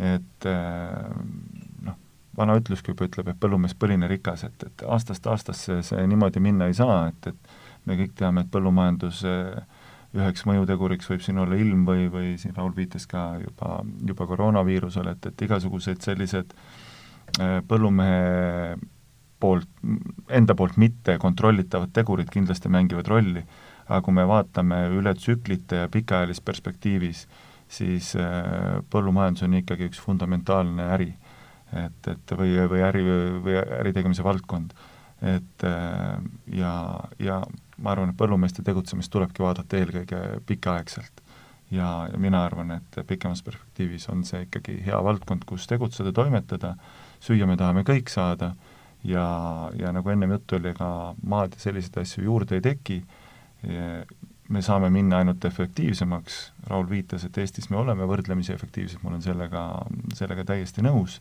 et 0.00 0.48
äh, 0.48 1.08
noh, 1.86 1.96
vana 2.36 2.56
ütluski 2.60 2.92
juba 2.92 3.08
ütleb, 3.08 3.32
et 3.32 3.40
põllumees 3.40 3.76
põline 3.80 4.08
rikas, 4.10 4.44
et, 4.48 4.66
et 4.68 4.84
aastast 4.88 5.26
aastasse 5.30 5.80
see 5.86 6.06
niimoodi 6.10 6.42
minna 6.44 6.68
ei 6.70 6.76
saa, 6.76 7.06
et, 7.12 7.32
et 7.32 7.88
me 7.88 7.96
kõik 8.00 8.14
teame, 8.18 8.44
et 8.44 8.52
põllumajanduse 8.52 9.34
üheks 10.10 10.44
mõjuteguriks 10.48 11.08
võib 11.08 11.24
siin 11.24 11.38
olla 11.38 11.56
ilm 11.56 11.84
või, 11.86 12.08
või 12.10 12.30
siin 12.40 12.56
Raul 12.56 12.72
viitas 12.76 13.06
ka 13.08 13.38
juba, 13.40 13.80
juba 14.06 14.26
koroonaviirusele, 14.26 15.14
et, 15.14 15.28
et 15.30 15.44
igasugused 15.46 16.02
sellised 16.02 16.56
põllumehe 17.70 18.74
poolt, 19.40 19.68
enda 20.34 20.56
poolt 20.58 20.80
mitte 20.82 21.14
kontrollitavad 21.22 21.92
tegurid 21.94 22.32
kindlasti 22.34 22.72
mängivad 22.74 23.06
rolli 23.08 23.44
aga 23.90 24.04
kui 24.06 24.14
me 24.14 24.26
vaatame 24.28 24.84
üle 24.94 25.12
tsüklite 25.18 25.82
ja 25.82 25.88
pikaajalist 25.90 26.44
perspektiivis, 26.46 27.24
siis 27.70 28.12
äh, 28.18 28.78
põllumajandus 28.90 29.46
on 29.46 29.58
ikkagi 29.58 29.90
üks 29.90 30.00
fundamentaalne 30.02 30.86
äri. 30.94 31.10
et, 31.70 32.06
et 32.10 32.32
või, 32.34 32.56
või 32.70 32.80
äri, 32.82 33.02
või 33.44 33.58
äritegemise 33.58 34.24
valdkond. 34.26 34.72
et 35.22 35.64
äh, 35.64 36.22
ja, 36.54 36.74
ja 37.18 37.42
ma 37.78 37.92
arvan, 37.92 38.10
et 38.10 38.18
põllumeeste 38.18 38.62
tegutsemist 38.66 39.10
tulebki 39.12 39.42
vaadata 39.42 39.76
eelkõige 39.76 40.40
pikaaegselt. 40.46 41.22
ja, 41.70 42.08
ja 42.12 42.18
mina 42.18 42.44
arvan, 42.44 42.70
et 42.78 43.00
pikemas 43.06 43.42
perspektiivis 43.42 44.08
on 44.08 44.24
see 44.24 44.44
ikkagi 44.46 44.80
hea 44.86 45.02
valdkond, 45.04 45.46
kus 45.46 45.66
tegutseda, 45.66 46.12
toimetada, 46.12 46.76
süüa 47.20 47.46
me 47.46 47.56
tahame 47.56 47.82
kõik 47.86 48.10
saada 48.10 48.54
ja, 49.04 49.70
ja 49.78 49.92
nagu 49.92 50.10
ennem 50.10 50.36
juttu 50.38 50.58
oli, 50.58 50.70
ega 50.74 51.14
maad 51.22 51.58
ja 51.58 51.66
selliseid 51.66 52.02
asju 52.02 52.24
juurde 52.26 52.58
ei 52.58 52.64
teki 52.70 53.02
me 53.64 54.62
saame 54.62 54.90
minna 54.90 55.20
ainult 55.20 55.44
efektiivsemaks, 55.44 56.38
Raul 56.70 56.88
viitas, 56.90 57.24
et 57.26 57.38
Eestis 57.38 57.68
me 57.70 57.76
oleme 57.80 58.06
võrdlemisi 58.08 58.54
efektiivsed, 58.54 59.02
ma 59.02 59.12
olen 59.12 59.22
sellega, 59.22 59.64
sellega 60.18 60.46
täiesti 60.48 60.82
nõus, 60.86 61.20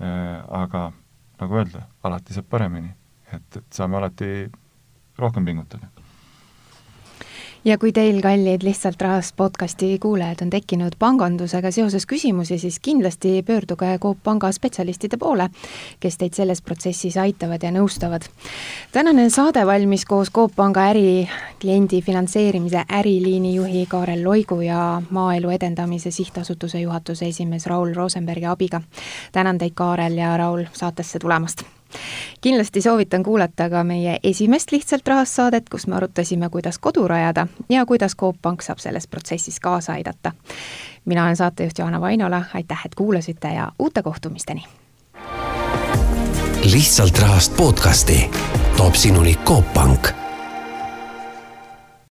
äh, 0.00 0.38
aga 0.62 0.88
nagu 1.40 1.60
öelda, 1.60 1.84
alati 2.06 2.36
saab 2.36 2.48
paremini. 2.50 2.94
et, 3.32 3.56
et 3.56 3.72
saame 3.74 3.98
alati 3.98 4.46
rohkem 5.18 5.44
pingutada 5.44 5.90
ja 7.66 7.78
kui 7.78 7.90
teil, 7.92 8.20
kallid 8.22 8.62
Lihtsalt 8.62 9.00
Rahast 9.02 9.34
podcasti 9.36 9.98
kuulajad, 9.98 10.44
on 10.44 10.50
tekkinud 10.50 10.94
pangandusega 10.98 11.70
seoses 11.74 12.06
küsimusi, 12.06 12.58
siis 12.62 12.78
kindlasti 12.82 13.42
pöörduge 13.46 13.98
Coop 14.02 14.22
Panga 14.24 14.52
spetsialistide 14.52 15.18
poole, 15.18 15.48
kes 16.00 16.18
teid 16.20 16.38
selles 16.38 16.62
protsessis 16.62 17.16
aitavad 17.18 17.62
ja 17.62 17.72
nõustavad. 17.74 18.28
tänane 18.92 19.28
saade 19.30 19.66
valmis 19.66 20.04
koos 20.06 20.30
Coop 20.30 20.54
Panga 20.56 20.86
äri, 20.92 21.28
kliendi 21.60 22.02
finantseerimise 22.02 22.84
äriliini 22.92 23.54
juhi 23.54 23.86
Kaarel 23.86 24.24
Loigu 24.24 24.60
ja 24.60 25.02
Maaelu 25.10 25.50
Edendamise 25.50 26.10
Sihtasutuse 26.10 26.80
juhatuse 26.80 27.26
esimees 27.26 27.66
Raul 27.66 27.94
Rosenbergi 27.94 28.46
abiga. 28.46 28.80
tänan 29.32 29.58
teid, 29.58 29.74
Kaarel 29.74 30.18
ja 30.18 30.36
Raul, 30.36 30.64
saatesse 30.72 31.18
tulemast 31.18 31.75
kindlasti 32.40 32.82
soovitan 32.82 33.22
kuulata 33.22 33.70
ka 33.70 33.84
meie 33.84 34.18
esimest 34.22 34.72
Lihtsalt 34.72 35.08
rahast 35.08 35.32
saadet, 35.32 35.68
kus 35.68 35.86
me 35.86 35.96
arutasime, 35.96 36.50
kuidas 36.50 36.78
kodu 36.78 37.08
rajada 37.08 37.46
ja 37.68 37.86
kuidas 37.86 38.16
Coop 38.16 38.36
Pank 38.42 38.62
saab 38.62 38.78
selles 38.78 39.06
protsessis 39.06 39.60
kaasa 39.60 39.92
aidata. 39.92 40.32
mina 41.04 41.24
olen 41.24 41.36
saatejuht 41.36 41.78
Johanna 41.78 42.00
Vainola, 42.00 42.42
aitäh, 42.54 42.80
et 42.84 42.94
kuulasite 42.94 43.48
ja 43.48 43.72
uute 43.78 44.02
kohtumisteni! 44.02 44.64
lihtsalt 46.72 47.18
rahast 47.18 47.56
podcasti 47.56 48.30
toob 48.76 48.94
sinuni 48.94 49.34
Coop 49.44 49.74
Pank 49.74 50.25